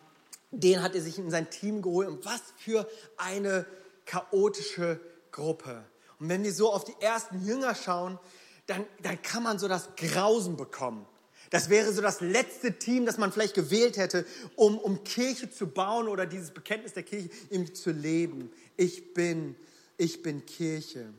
den 0.51 0.83
hat 0.83 0.97
er 0.97 1.03
sich 1.03 1.19
in 1.19 1.31
sein 1.31 1.51
Team 1.51 1.83
geholt. 1.83 2.09
Und 2.09 2.25
was 2.25 2.43
für 2.57 2.89
eine 3.17 3.65
chaotische 4.07 4.99
Gruppe. 5.31 5.85
Und 6.19 6.29
wenn 6.29 6.43
wir 6.43 6.53
so 6.53 6.73
auf 6.73 6.83
die 6.83 6.97
ersten 7.01 7.47
Jünger 7.47 7.77
schauen, 7.77 8.19
dann, 8.67 8.85
dann 9.03 9.21
kann 9.23 9.43
man 9.43 9.59
so 9.59 9.69
das 9.69 9.91
Grausen 9.97 10.57
bekommen. 10.57 11.07
Das 11.51 11.71
wäre 11.71 11.93
so 11.93 12.03
das 12.03 12.21
letzte 12.21 12.79
Team, 12.79 13.07
das 13.07 13.19
man 13.19 13.31
vielleicht 13.31 13.55
gewählt 13.55 13.97
hätte, 13.97 14.27
um, 14.57 14.79
um 14.79 15.05
Kirche 15.05 15.51
zu 15.51 15.69
bauen 15.69 16.09
oder 16.09 16.27
dieses 16.27 16.51
Bekenntnis 16.51 16.93
der 16.93 17.05
Kirche 17.05 17.31
irgendwie 17.51 17.73
zu 17.73 17.91
leben. 17.91 18.51
Ich 18.77 19.15
bin, 19.15 19.55
ich 19.97 20.23
bin 20.23 20.45
Kirche. 20.45 21.13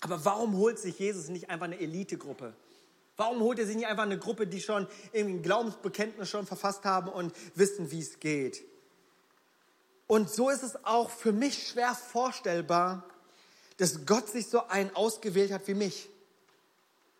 Aber 0.00 0.24
warum 0.24 0.56
holt 0.56 0.78
sich 0.78 0.98
Jesus 0.98 1.28
nicht 1.28 1.50
einfach 1.50 1.66
eine 1.66 1.78
Elitegruppe? 1.78 2.54
Warum 3.16 3.40
holt 3.40 3.60
er 3.60 3.66
sich 3.66 3.76
nicht 3.76 3.86
einfach 3.86 4.02
eine 4.02 4.18
Gruppe, 4.18 4.48
die 4.48 4.60
schon 4.60 4.88
irgendwie 5.12 5.38
ein 5.38 5.42
Glaubensbekenntnis 5.42 6.28
schon 6.28 6.46
verfasst 6.46 6.84
haben 6.84 7.08
und 7.08 7.32
wissen, 7.54 7.92
wie 7.92 8.00
es 8.00 8.18
geht? 8.18 8.64
Und 10.08 10.28
so 10.28 10.50
ist 10.50 10.64
es 10.64 10.84
auch 10.84 11.10
für 11.10 11.32
mich 11.32 11.68
schwer 11.68 11.94
vorstellbar, 11.94 13.04
dass 13.76 14.04
Gott 14.04 14.28
sich 14.28 14.48
so 14.48 14.66
einen 14.66 14.94
ausgewählt 14.94 15.52
hat 15.52 15.66
wie 15.68 15.74
mich. 15.74 16.08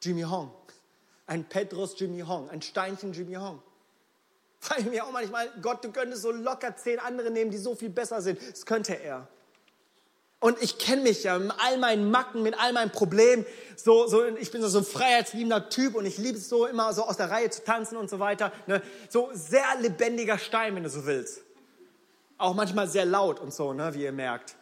Jimmy 0.04 0.22
Hong. 0.22 0.50
Ein 1.26 1.44
Petros 1.44 1.98
Jimmy 1.98 2.20
Hong, 2.20 2.50
ein 2.50 2.60
Steinchen 2.60 3.12
Jimmy 3.12 3.34
Hong. 3.34 3.62
Frage 4.60 4.82
ich 4.82 4.86
mich 4.88 5.02
auch 5.02 5.12
manchmal, 5.12 5.50
Gott, 5.62 5.84
du 5.84 5.90
könntest 5.90 6.22
so 6.22 6.30
locker 6.30 6.76
zehn 6.76 6.98
andere 6.98 7.30
nehmen, 7.30 7.50
die 7.50 7.58
so 7.58 7.74
viel 7.74 7.90
besser 7.90 8.20
sind. 8.20 8.38
Das 8.50 8.66
könnte 8.66 8.94
er. 8.94 9.28
Und 10.40 10.62
ich 10.62 10.76
kenne 10.76 11.02
mich 11.02 11.24
ja 11.24 11.38
mit 11.38 11.52
all 11.58 11.78
meinen 11.78 12.10
Macken, 12.10 12.42
mit 12.42 12.58
all 12.58 12.74
meinen 12.74 12.90
Problemen. 12.90 13.46
So, 13.76 14.06
so, 14.06 14.26
ich 14.26 14.50
bin 14.50 14.62
so 14.62 14.78
ein 14.78 14.84
freiheitsliebender 14.84 15.70
Typ 15.70 15.94
und 15.94 16.04
ich 16.04 16.18
liebe 16.18 16.36
es 16.36 16.50
so, 16.50 16.66
immer 16.66 16.92
so 16.92 17.04
aus 17.04 17.16
der 17.16 17.30
Reihe 17.30 17.48
zu 17.48 17.64
tanzen 17.64 17.96
und 17.96 18.10
so 18.10 18.18
weiter. 18.18 18.52
Ne? 18.66 18.82
So 19.08 19.30
sehr 19.32 19.64
lebendiger 19.80 20.36
Stein, 20.36 20.76
wenn 20.76 20.82
du 20.82 20.90
so 20.90 21.06
willst. 21.06 21.40
Auch 22.36 22.54
manchmal 22.54 22.88
sehr 22.88 23.06
laut 23.06 23.40
und 23.40 23.54
so, 23.54 23.72
ne, 23.72 23.94
wie 23.94 24.02
ihr 24.02 24.12
merkt. 24.12 24.56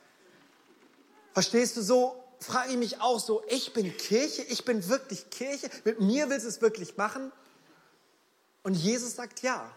Verstehst 1.32 1.76
du 1.76 1.82
so? 1.82 2.21
Frage 2.42 2.72
ich 2.72 2.76
mich 2.76 3.00
auch 3.00 3.20
so, 3.20 3.42
ich 3.48 3.72
bin 3.72 3.96
Kirche, 3.96 4.42
ich 4.42 4.64
bin 4.64 4.88
wirklich 4.88 5.30
Kirche, 5.30 5.70
mit 5.84 6.00
mir 6.00 6.28
willst 6.28 6.44
du 6.44 6.48
es 6.48 6.60
wirklich 6.60 6.96
machen? 6.96 7.32
Und 8.62 8.74
Jesus 8.74 9.16
sagt 9.16 9.42
ja, 9.42 9.72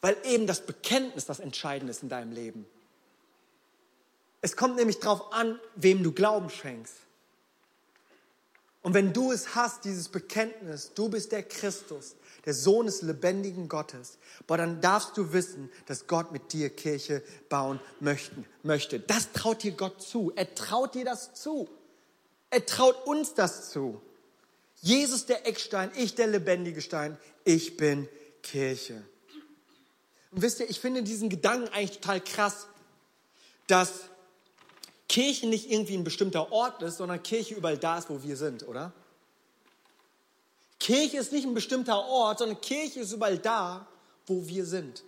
weil 0.00 0.16
eben 0.24 0.46
das 0.46 0.66
Bekenntnis 0.66 1.26
das 1.26 1.40
Entscheidende 1.40 1.90
ist 1.90 2.02
in 2.02 2.08
deinem 2.08 2.32
Leben. 2.32 2.66
Es 4.42 4.56
kommt 4.56 4.76
nämlich 4.76 5.00
darauf 5.00 5.32
an, 5.32 5.58
wem 5.74 6.02
du 6.02 6.12
Glauben 6.12 6.50
schenkst. 6.50 6.94
Und 8.82 8.92
wenn 8.92 9.14
du 9.14 9.32
es 9.32 9.54
hast, 9.54 9.86
dieses 9.86 10.10
Bekenntnis, 10.10 10.92
du 10.94 11.08
bist 11.08 11.32
der 11.32 11.42
Christus, 11.42 12.16
der 12.44 12.54
Sohn 12.54 12.86
des 12.86 13.02
lebendigen 13.02 13.68
Gottes, 13.68 14.18
boah, 14.46 14.56
dann 14.56 14.80
darfst 14.80 15.16
du 15.16 15.32
wissen, 15.32 15.70
dass 15.86 16.06
Gott 16.06 16.32
mit 16.32 16.52
dir 16.52 16.70
Kirche 16.70 17.22
bauen 17.48 17.80
möchte. 18.00 19.00
Das 19.00 19.32
traut 19.32 19.62
dir 19.62 19.72
Gott 19.72 20.02
zu. 20.02 20.32
Er 20.36 20.54
traut 20.54 20.94
dir 20.94 21.04
das 21.04 21.34
zu. 21.34 21.68
Er 22.50 22.64
traut 22.66 23.06
uns 23.06 23.34
das 23.34 23.70
zu. 23.70 24.00
Jesus 24.80 25.26
der 25.26 25.46
Eckstein, 25.46 25.90
ich 25.96 26.14
der 26.14 26.26
lebendige 26.26 26.82
Stein, 26.82 27.16
ich 27.44 27.76
bin 27.76 28.08
Kirche. 28.42 29.02
Und 30.30 30.42
wisst 30.42 30.60
ihr, 30.60 30.68
ich 30.68 30.80
finde 30.80 31.02
diesen 31.02 31.30
Gedanken 31.30 31.68
eigentlich 31.68 32.00
total 32.00 32.20
krass, 32.20 32.66
dass 33.66 33.92
Kirche 35.08 35.46
nicht 35.46 35.70
irgendwie 35.70 35.96
ein 35.96 36.04
bestimmter 36.04 36.52
Ort 36.52 36.82
ist, 36.82 36.98
sondern 36.98 37.22
Kirche 37.22 37.54
überall 37.54 37.78
da 37.78 37.98
ist, 37.98 38.10
wo 38.10 38.22
wir 38.22 38.36
sind, 38.36 38.66
oder? 38.66 38.92
Kirche 40.84 41.16
ist 41.16 41.32
nicht 41.32 41.46
ein 41.46 41.54
bestimmter 41.54 41.96
Ort, 41.96 42.40
sondern 42.40 42.60
Kirche 42.60 43.00
ist 43.00 43.12
überall 43.12 43.38
da, 43.38 43.86
wo 44.26 44.46
wir 44.46 44.66
sind. 44.66 45.02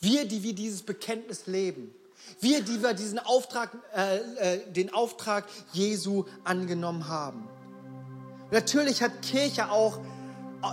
Wir, 0.00 0.24
die 0.24 0.42
wir 0.42 0.54
dieses 0.54 0.80
Bekenntnis 0.80 1.46
leben. 1.46 1.94
Wir, 2.40 2.62
die 2.62 2.82
wir 2.82 2.94
diesen 2.94 3.18
Auftrag, 3.18 3.70
äh, 3.94 4.16
äh, 4.16 4.72
den 4.72 4.94
Auftrag 4.94 5.44
Jesu 5.74 6.24
angenommen 6.42 7.06
haben. 7.06 7.46
Natürlich 8.50 9.02
hat 9.02 9.20
Kirche 9.20 9.70
auch, 9.70 10.00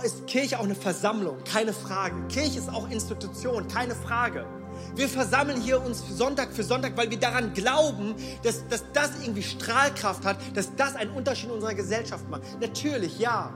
ist 0.02 0.26
Kirche 0.26 0.60
auch 0.60 0.64
eine 0.64 0.74
Versammlung, 0.74 1.44
keine 1.44 1.74
Frage. 1.74 2.26
Kirche 2.28 2.58
ist 2.58 2.70
auch 2.70 2.88
Institution, 2.88 3.68
keine 3.68 3.94
Frage. 3.94 4.46
Wir 4.94 5.10
versammeln 5.10 5.60
hier 5.60 5.84
uns 5.84 6.02
Sonntag 6.08 6.54
für 6.54 6.62
Sonntag, 6.62 6.96
weil 6.96 7.10
wir 7.10 7.20
daran 7.20 7.52
glauben, 7.52 8.14
dass, 8.42 8.66
dass 8.68 8.82
das 8.94 9.10
irgendwie 9.20 9.42
Strahlkraft 9.42 10.24
hat, 10.24 10.38
dass 10.54 10.74
das 10.74 10.96
einen 10.96 11.10
Unterschied 11.10 11.50
in 11.50 11.56
unserer 11.56 11.74
Gesellschaft 11.74 12.26
macht. 12.30 12.44
Natürlich, 12.62 13.18
ja. 13.18 13.52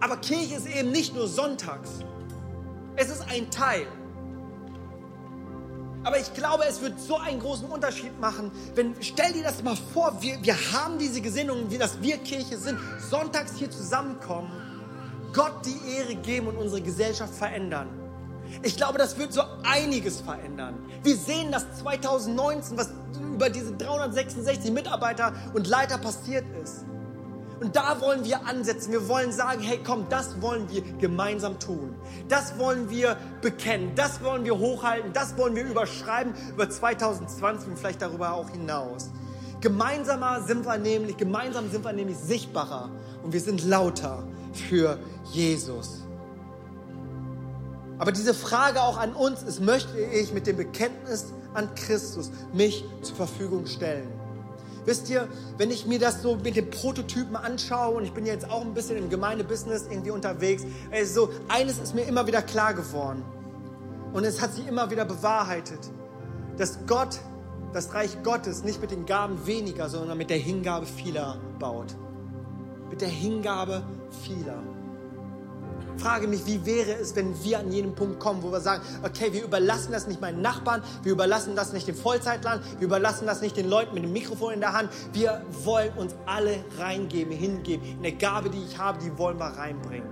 Aber 0.00 0.16
Kirche 0.16 0.56
ist 0.56 0.66
eben 0.66 0.90
nicht 0.90 1.14
nur 1.14 1.28
sonntags. 1.28 1.90
Es 2.96 3.08
ist 3.08 3.22
ein 3.30 3.50
Teil. 3.50 3.86
Aber 6.04 6.18
ich 6.18 6.34
glaube, 6.34 6.64
es 6.68 6.80
wird 6.80 6.98
so 7.00 7.16
einen 7.16 7.38
großen 7.38 7.68
Unterschied 7.68 8.18
machen, 8.20 8.50
wenn, 8.74 8.94
stell 9.00 9.32
dir 9.32 9.44
das 9.44 9.62
mal 9.62 9.76
vor, 9.94 10.20
wir, 10.20 10.42
wir 10.42 10.56
haben 10.72 10.98
diese 10.98 11.20
Gesinnung, 11.20 11.70
wie 11.70 11.78
das 11.78 12.00
wir 12.02 12.18
Kirche 12.18 12.58
sind, 12.58 12.78
sonntags 13.08 13.52
hier 13.56 13.70
zusammenkommen, 13.70 14.50
Gott 15.32 15.64
die 15.64 15.96
Ehre 15.96 16.16
geben 16.16 16.48
und 16.48 16.56
unsere 16.56 16.82
Gesellschaft 16.82 17.34
verändern. 17.34 17.88
Ich 18.62 18.76
glaube, 18.76 18.98
das 18.98 19.16
wird 19.16 19.32
so 19.32 19.42
einiges 19.62 20.20
verändern. 20.20 20.74
Wir 21.02 21.16
sehen 21.16 21.52
das 21.52 21.64
2019, 21.78 22.76
was 22.76 22.90
über 23.34 23.48
diese 23.48 23.72
366 23.72 24.70
Mitarbeiter 24.72 25.32
und 25.54 25.68
Leiter 25.68 25.98
passiert 25.98 26.44
ist. 26.62 26.84
Und 27.62 27.76
da 27.76 28.00
wollen 28.00 28.24
wir 28.24 28.44
ansetzen. 28.44 28.90
Wir 28.90 29.06
wollen 29.06 29.30
sagen, 29.30 29.60
hey, 29.60 29.78
komm, 29.86 30.08
das 30.08 30.42
wollen 30.42 30.68
wir 30.68 30.82
gemeinsam 30.98 31.60
tun. 31.60 31.94
Das 32.28 32.58
wollen 32.58 32.90
wir 32.90 33.16
bekennen. 33.40 33.92
Das 33.94 34.20
wollen 34.20 34.44
wir 34.44 34.58
hochhalten. 34.58 35.12
Das 35.12 35.36
wollen 35.36 35.54
wir 35.54 35.64
überschreiben 35.64 36.34
über 36.50 36.68
2020 36.68 37.68
und 37.68 37.78
vielleicht 37.78 38.02
darüber 38.02 38.32
auch 38.32 38.50
hinaus. 38.50 39.10
Gemeinsamer 39.60 40.42
sind 40.42 40.66
wir 40.66 40.76
nämlich, 40.76 41.16
gemeinsam 41.16 41.70
sind 41.70 41.84
wir 41.84 41.92
nämlich 41.92 42.16
sichtbarer 42.16 42.90
und 43.22 43.32
wir 43.32 43.40
sind 43.40 43.62
lauter 43.62 44.24
für 44.52 44.98
Jesus. 45.30 46.02
Aber 47.98 48.10
diese 48.10 48.34
Frage 48.34 48.82
auch 48.82 48.98
an 48.98 49.12
uns 49.12 49.44
ist, 49.44 49.60
möchte 49.60 50.00
ich 50.00 50.32
mit 50.32 50.48
dem 50.48 50.56
Bekenntnis 50.56 51.26
an 51.54 51.72
Christus 51.76 52.32
mich 52.52 52.84
zur 53.02 53.14
Verfügung 53.14 53.66
stellen? 53.66 54.21
Wisst 54.84 55.08
ihr, 55.10 55.28
wenn 55.58 55.70
ich 55.70 55.86
mir 55.86 55.98
das 55.98 56.22
so 56.22 56.36
mit 56.36 56.56
den 56.56 56.70
Prototypen 56.70 57.36
anschaue 57.36 57.96
und 57.96 58.04
ich 58.04 58.12
bin 58.12 58.26
jetzt 58.26 58.50
auch 58.50 58.62
ein 58.62 58.74
bisschen 58.74 58.96
im 58.96 59.10
Gemeindebusiness 59.10 59.86
irgendwie 59.88 60.10
unterwegs, 60.10 60.64
also 60.90 61.30
eines 61.48 61.78
ist 61.78 61.94
mir 61.94 62.02
immer 62.02 62.26
wieder 62.26 62.42
klar 62.42 62.74
geworden 62.74 63.22
und 64.12 64.24
es 64.24 64.40
hat 64.40 64.54
sich 64.54 64.66
immer 64.66 64.90
wieder 64.90 65.04
bewahrheitet, 65.04 65.78
dass 66.56 66.78
Gott 66.86 67.20
das 67.72 67.94
Reich 67.94 68.22
Gottes 68.22 68.64
nicht 68.64 68.80
mit 68.80 68.90
den 68.90 69.06
Gaben 69.06 69.46
weniger, 69.46 69.88
sondern 69.88 70.18
mit 70.18 70.30
der 70.30 70.36
Hingabe 70.36 70.84
vieler 70.84 71.38
baut. 71.58 71.94
Mit 72.90 73.00
der 73.00 73.08
Hingabe 73.08 73.82
vieler 74.24 74.62
frage 75.98 76.26
mich, 76.26 76.46
wie 76.46 76.64
wäre 76.64 76.92
es, 76.92 77.14
wenn 77.16 77.42
wir 77.42 77.58
an 77.58 77.72
jenem 77.72 77.94
Punkt 77.94 78.20
kommen, 78.20 78.42
wo 78.42 78.50
wir 78.50 78.60
sagen, 78.60 78.82
okay, 79.02 79.32
wir 79.32 79.44
überlassen 79.44 79.92
das 79.92 80.06
nicht 80.06 80.20
meinen 80.20 80.42
Nachbarn, 80.42 80.82
wir 81.02 81.12
überlassen 81.12 81.56
das 81.56 81.72
nicht 81.72 81.88
dem 81.88 81.94
Vollzeitland, 81.94 82.62
wir 82.78 82.86
überlassen 82.86 83.26
das 83.26 83.40
nicht 83.40 83.56
den 83.56 83.68
Leuten 83.68 83.94
mit 83.94 84.04
dem 84.04 84.12
Mikrofon 84.12 84.54
in 84.54 84.60
der 84.60 84.72
Hand. 84.72 84.90
Wir 85.12 85.44
wollen 85.64 85.92
uns 85.94 86.14
alle 86.26 86.64
reingeben, 86.78 87.32
hingeben. 87.32 87.86
In 87.86 88.02
der 88.02 88.12
Gabe, 88.12 88.50
die 88.50 88.62
ich 88.62 88.78
habe, 88.78 88.98
die 89.02 89.16
wollen 89.18 89.38
wir 89.38 89.46
reinbringen. 89.46 90.08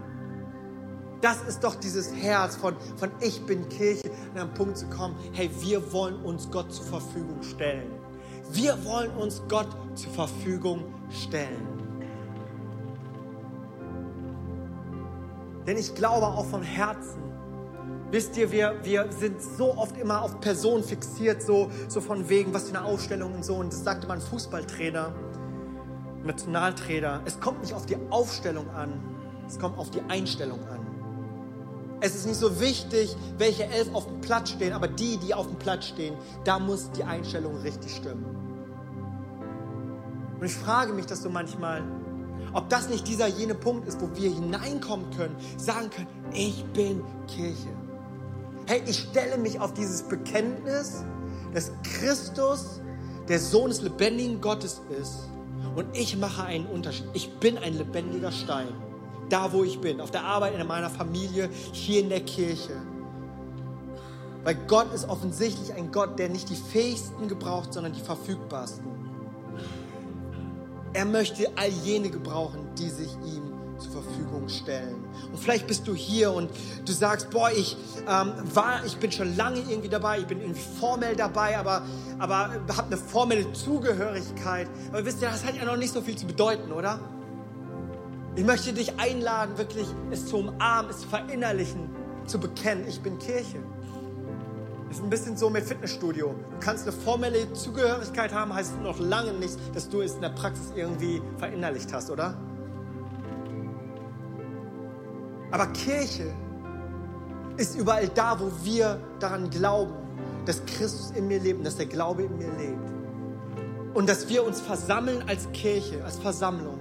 Das 1.21 1.43
ist 1.43 1.63
doch 1.63 1.75
dieses 1.75 2.15
Herz 2.15 2.57
von, 2.57 2.75
von 2.97 3.11
ich 3.21 3.45
bin 3.45 3.69
Kirche, 3.69 4.11
an 4.33 4.41
einem 4.41 4.55
Punkt 4.55 4.79
zu 4.79 4.87
kommen, 4.87 5.17
hey, 5.33 5.51
wir 5.61 5.93
wollen 5.93 6.17
uns 6.23 6.51
Gott 6.51 6.73
zur 6.73 6.87
Verfügung 6.87 7.43
stellen. 7.43 7.91
Wir 8.53 8.83
wollen 8.85 9.11
uns 9.13 9.43
Gott 9.49 9.69
zur 9.95 10.13
Verfügung 10.13 10.85
stellen. 11.11 11.70
Denn 15.71 15.79
ich 15.79 15.95
glaube 15.95 16.27
auch 16.27 16.47
von 16.47 16.65
Herzen, 16.65 17.23
wisst 18.11 18.37
ihr, 18.37 18.51
wir, 18.51 18.81
wir 18.83 19.07
sind 19.13 19.41
so 19.41 19.77
oft 19.77 19.97
immer 19.99 20.21
auf 20.21 20.41
Personen 20.41 20.83
fixiert, 20.83 21.45
so, 21.45 21.71
so 21.87 22.01
von 22.01 22.29
wegen, 22.29 22.53
was 22.53 22.69
für 22.69 22.77
eine 22.77 22.85
Ausstellung 22.85 23.35
und 23.35 23.45
so. 23.45 23.55
Und 23.55 23.73
das 23.73 23.85
sagte 23.85 24.09
mein 24.09 24.21
Fußballtrainer, 24.21 25.15
Nationaltrainer. 26.25 27.21
Es 27.25 27.39
kommt 27.39 27.61
nicht 27.61 27.73
auf 27.73 27.87
die 27.87 27.97
Aufstellung 28.11 28.69
an, 28.71 29.01
es 29.47 29.61
kommt 29.61 29.79
auf 29.79 29.93
die 29.93 30.03
Einstellung 30.09 30.59
an. 30.67 30.85
Es 32.01 32.17
ist 32.17 32.27
nicht 32.27 32.41
so 32.41 32.59
wichtig, 32.59 33.15
welche 33.39 33.67
elf 33.67 33.95
auf 33.95 34.07
dem 34.09 34.21
Platz 34.23 34.51
stehen, 34.51 34.73
aber 34.73 34.89
die, 34.89 35.19
die 35.19 35.35
auf 35.35 35.47
dem 35.47 35.61
Platz 35.61 35.85
stehen, 35.85 36.17
da 36.43 36.59
muss 36.59 36.91
die 36.91 37.05
Einstellung 37.05 37.55
richtig 37.59 37.95
stimmen. 37.95 38.27
Und 40.41 40.45
ich 40.45 40.55
frage 40.57 40.93
mich 40.93 41.07
das 41.07 41.23
so 41.23 41.31
manchmal, 41.31 41.85
ob 42.53 42.69
das 42.69 42.89
nicht 42.89 43.07
dieser 43.07 43.27
jene 43.27 43.55
Punkt 43.55 43.87
ist, 43.87 44.01
wo 44.01 44.09
wir 44.15 44.31
hineinkommen 44.31 45.11
können, 45.11 45.37
sagen 45.57 45.91
können, 45.91 46.09
ich 46.33 46.65
bin 46.73 47.03
Kirche. 47.27 47.69
Hey, 48.67 48.83
ich 48.87 48.99
stelle 48.99 49.39
mich 49.39 49.61
auf 49.61 49.75
dieses 49.75 50.03
Bekenntnis, 50.03 51.05
dass 51.55 51.73
Christus 51.83 52.81
der 53.29 53.39
Sohn 53.39 53.71
des 53.71 53.83
lebendigen 53.83 54.41
Gottes 54.41 54.81
ist 55.01 55.29
und 55.77 55.87
ich 55.93 56.17
mache 56.17 56.45
einen 56.45 56.67
Unterschied. 56.67 57.07
Ich 57.13 57.33
bin 57.39 57.59
ein 57.59 57.77
lebendiger 57.77 58.33
Stein, 58.33 58.69
da 59.29 59.53
wo 59.53 59.65
ich 59.65 59.81
bin, 59.81 60.01
auf 60.01 60.11
der 60.11 60.25
Arbeit, 60.25 60.59
in 60.59 60.67
meiner 60.67 60.91
Familie, 60.91 61.49
hier 61.73 62.01
in 62.01 62.09
der 62.09 62.21
Kirche. 62.21 62.73
Weil 64.43 64.57
Gott 64.67 64.93
ist 64.95 65.09
offensichtlich 65.09 65.75
ein 65.75 65.93
Gott, 65.93 66.19
der 66.19 66.29
nicht 66.29 66.49
die 66.49 66.57
fähigsten 66.57 67.29
gebraucht, 67.29 67.75
sondern 67.75 67.93
die 67.93 68.01
verfügbarsten. 68.01 69.10
Er 70.93 71.05
möchte 71.05 71.47
all 71.57 71.69
jene 71.69 72.11
gebrauchen, 72.11 72.67
die 72.79 72.89
sich 72.89 73.13
ihm 73.25 73.51
zur 73.79 74.03
Verfügung 74.03 74.49
stellen. 74.49 75.05
Und 75.33 75.39
vielleicht 75.39 75.67
bist 75.67 75.87
du 75.89 75.95
hier 75.95 76.33
und 76.33 76.51
du 76.85 76.93
sagst, 76.93 77.31
boah, 77.31 77.51
ich 77.51 77.77
ähm, 78.01 78.33
war, 78.55 78.85
ich 78.85 78.97
bin 78.97 79.11
schon 79.11 79.37
lange 79.37 79.61
irgendwie 79.61 79.89
dabei, 79.89 80.19
ich 80.19 80.27
bin 80.27 80.41
irgendwie 80.41 80.61
formell 80.79 81.17
dabei, 81.17 81.59
aber, 81.59 81.83
aber 82.19 82.35
habe 82.77 82.87
eine 82.87 82.97
formelle 82.97 83.53
Zugehörigkeit. 83.53 84.69
Aber 84.89 85.05
wisst 85.05 85.23
ihr, 85.23 85.29
das 85.29 85.45
hat 85.45 85.57
ja 85.57 85.65
noch 85.65 85.77
nicht 85.77 85.93
so 85.93 86.03
viel 86.03 86.17
zu 86.17 86.27
bedeuten, 86.27 86.73
oder? 86.73 87.01
Ich 88.37 88.45
möchte 88.45 88.73
dich 88.73 88.99
einladen, 88.99 89.59
wirklich 89.59 89.87
es 90.11 90.27
zu 90.27 90.39
umarmen, 90.39 90.91
es 90.91 91.01
zu 91.01 91.09
verinnerlichen, 91.09 91.91
zu 92.27 92.39
bekennen, 92.39 92.87
ich 92.89 93.01
bin 93.01 93.19
Kirche. 93.19 93.59
Ist 94.91 95.03
ein 95.05 95.09
bisschen 95.09 95.37
so 95.37 95.49
mit 95.49 95.65
Fitnessstudio. 95.65 96.35
Du 96.51 96.59
kannst 96.59 96.83
eine 96.83 96.93
formelle 96.93 97.53
Zugehörigkeit 97.53 98.35
haben, 98.35 98.53
heißt 98.53 98.81
noch 98.83 98.99
lange 98.99 99.33
nicht, 99.33 99.57
dass 99.73 99.89
du 99.89 100.01
es 100.01 100.15
in 100.15 100.21
der 100.21 100.31
Praxis 100.31 100.73
irgendwie 100.75 101.23
verinnerlicht 101.39 101.93
hast, 101.93 102.11
oder? 102.11 102.37
Aber 105.53 105.67
Kirche 105.69 106.33
ist 107.57 107.79
überall 107.79 108.09
da, 108.09 108.41
wo 108.41 108.51
wir 108.65 109.01
daran 109.21 109.49
glauben, 109.51 109.93
dass 110.45 110.65
Christus 110.67 111.13
in 111.13 111.29
mir 111.29 111.39
lebt 111.39 111.59
und 111.59 111.65
dass 111.65 111.77
der 111.77 111.87
Glaube 111.87 112.25
in 112.25 112.37
mir 112.37 112.51
lebt. 112.59 112.91
Und 113.95 114.09
dass 114.09 114.29
wir 114.29 114.45
uns 114.45 114.61
versammeln 114.61 115.23
als 115.29 115.51
Kirche, 115.53 116.05
als 116.05 116.19
Versammlung 116.19 116.81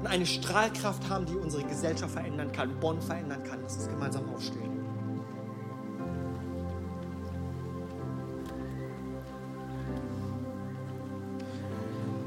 und 0.00 0.06
eine 0.06 0.26
Strahlkraft 0.26 1.08
haben, 1.08 1.26
die 1.26 1.36
unsere 1.36 1.62
Gesellschaft 1.64 2.12
verändern 2.12 2.50
kann, 2.50 2.78
Bonn 2.80 3.00
verändern 3.00 3.42
kann. 3.44 3.60
Lass 3.62 3.76
uns 3.76 3.88
gemeinsam 3.88 4.28
aufstehen. 4.34 4.75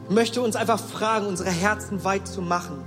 Möchte 0.10 0.41
uns 0.41 0.56
einfach 0.56 0.80
fragen, 0.80 1.28
unsere 1.28 1.50
Herzen 1.50 2.04
weit 2.04 2.28
zu 2.28 2.41
machen. 2.41 2.84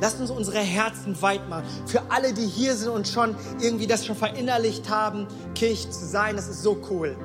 Lasst 0.00 0.20
uns 0.20 0.30
unsere 0.30 0.58
Herzen 0.58 1.20
weit 1.20 1.48
machen. 1.48 1.64
Für 1.86 2.02
alle, 2.10 2.32
die 2.32 2.46
hier 2.46 2.74
sind 2.74 2.90
und 2.90 3.06
schon 3.06 3.34
irgendwie 3.60 3.86
das 3.86 4.06
schon 4.06 4.16
verinnerlicht 4.16 4.88
haben, 4.88 5.26
Kirche 5.54 5.90
zu 5.90 6.06
sein, 6.06 6.36
das 6.36 6.48
ist 6.48 6.62
so 6.62 6.80
cool. 6.90 7.16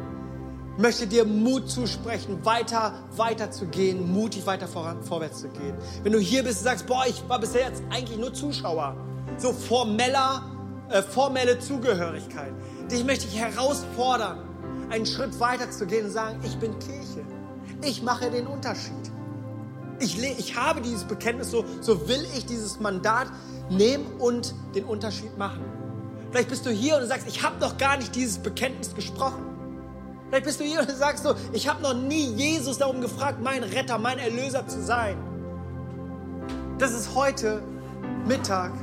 Ich 0.76 0.82
möchte 0.82 1.08
dir 1.08 1.24
Mut 1.24 1.70
zusprechen, 1.70 2.44
weiter, 2.44 2.94
weiter 3.16 3.50
zu 3.50 3.66
gehen, 3.68 4.12
mutig 4.12 4.46
weiter 4.46 4.68
voran, 4.68 5.02
vorwärts 5.04 5.40
zu 5.40 5.48
gehen. 5.48 5.74
Wenn 6.04 6.12
du 6.12 6.20
hier 6.20 6.44
bist 6.44 6.60
und 6.60 6.64
sagst, 6.66 6.86
boah, 6.86 7.06
ich 7.08 7.24
war 7.30 7.40
bisher 7.40 7.70
jetzt 7.70 7.82
eigentlich 7.90 8.20
nur 8.20 8.34
Zuschauer, 8.34 8.98
so 9.38 9.54
formeller, 9.54 10.44
äh, 10.90 11.02
formelle 11.02 11.60
Zugehörigkeit. 11.60 12.52
Dich 12.92 13.06
möchte 13.06 13.26
ich 13.26 13.40
herausfordern, 13.40 14.40
einen 14.90 15.06
Schritt 15.06 15.40
weiter 15.40 15.72
zu 15.72 15.86
gehen 15.86 16.08
und 16.08 16.12
sagen, 16.12 16.42
ich 16.44 16.58
bin 16.58 16.78
Kirche. 16.80 17.26
Ich 17.82 18.04
mache 18.04 18.30
den 18.30 18.46
Unterschied. 18.46 19.15
Ich, 20.00 20.22
ich 20.22 20.56
habe 20.56 20.82
dieses 20.82 21.04
Bekenntnis, 21.04 21.52
so, 21.52 21.66
so 21.82 22.08
will 22.08 22.26
ich 22.36 22.46
dieses 22.46 22.80
Mandat 22.80 23.28
nehmen 23.70 24.06
und 24.20 24.54
den 24.76 24.84
Unterschied 24.84 25.38
machen. 25.38 25.64
Vielleicht 26.32 26.50
bist 26.50 26.66
du 26.66 26.70
hier 26.70 26.98
und 26.98 27.08
sagst, 27.08 27.28
ich 27.28 27.44
habe 27.44 27.60
noch 27.60 27.78
gar 27.78 27.98
nicht 27.98 28.14
dieses 28.16 28.38
Bekenntnis 28.38 28.94
gesprochen. 28.94 29.46
Vielleicht 30.30 30.46
bist 30.46 30.60
du 30.60 30.64
hier 30.64 30.82
und 30.82 30.92
sagst 30.92 31.24
so, 31.24 31.34
ich 31.54 31.68
habe 31.68 31.82
noch 31.82 31.94
nie 31.94 32.26
Jesus 32.34 32.78
darum 32.78 33.00
gefragt, 33.00 33.40
mein 33.42 33.64
Retter, 33.64 33.98
mein 33.98 34.20
Erlöser 34.20 34.68
zu 34.68 34.84
sein. 34.84 35.18
Das 36.78 36.92
ist 36.92 37.16
heute 37.16 37.62
Mittag 38.28 38.74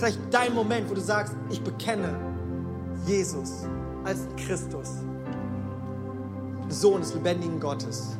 vielleicht 0.00 0.18
dein 0.30 0.54
Moment, 0.54 0.88
wo 0.88 0.94
du 0.94 1.00
sagst, 1.00 1.34
ich 1.50 1.60
bekenne 1.62 2.16
Jesus 3.06 3.66
als 4.04 4.20
Christus, 4.36 4.88
Sohn 6.68 7.02
des 7.02 7.12
lebendigen 7.14 7.60
Gottes. 7.60 8.16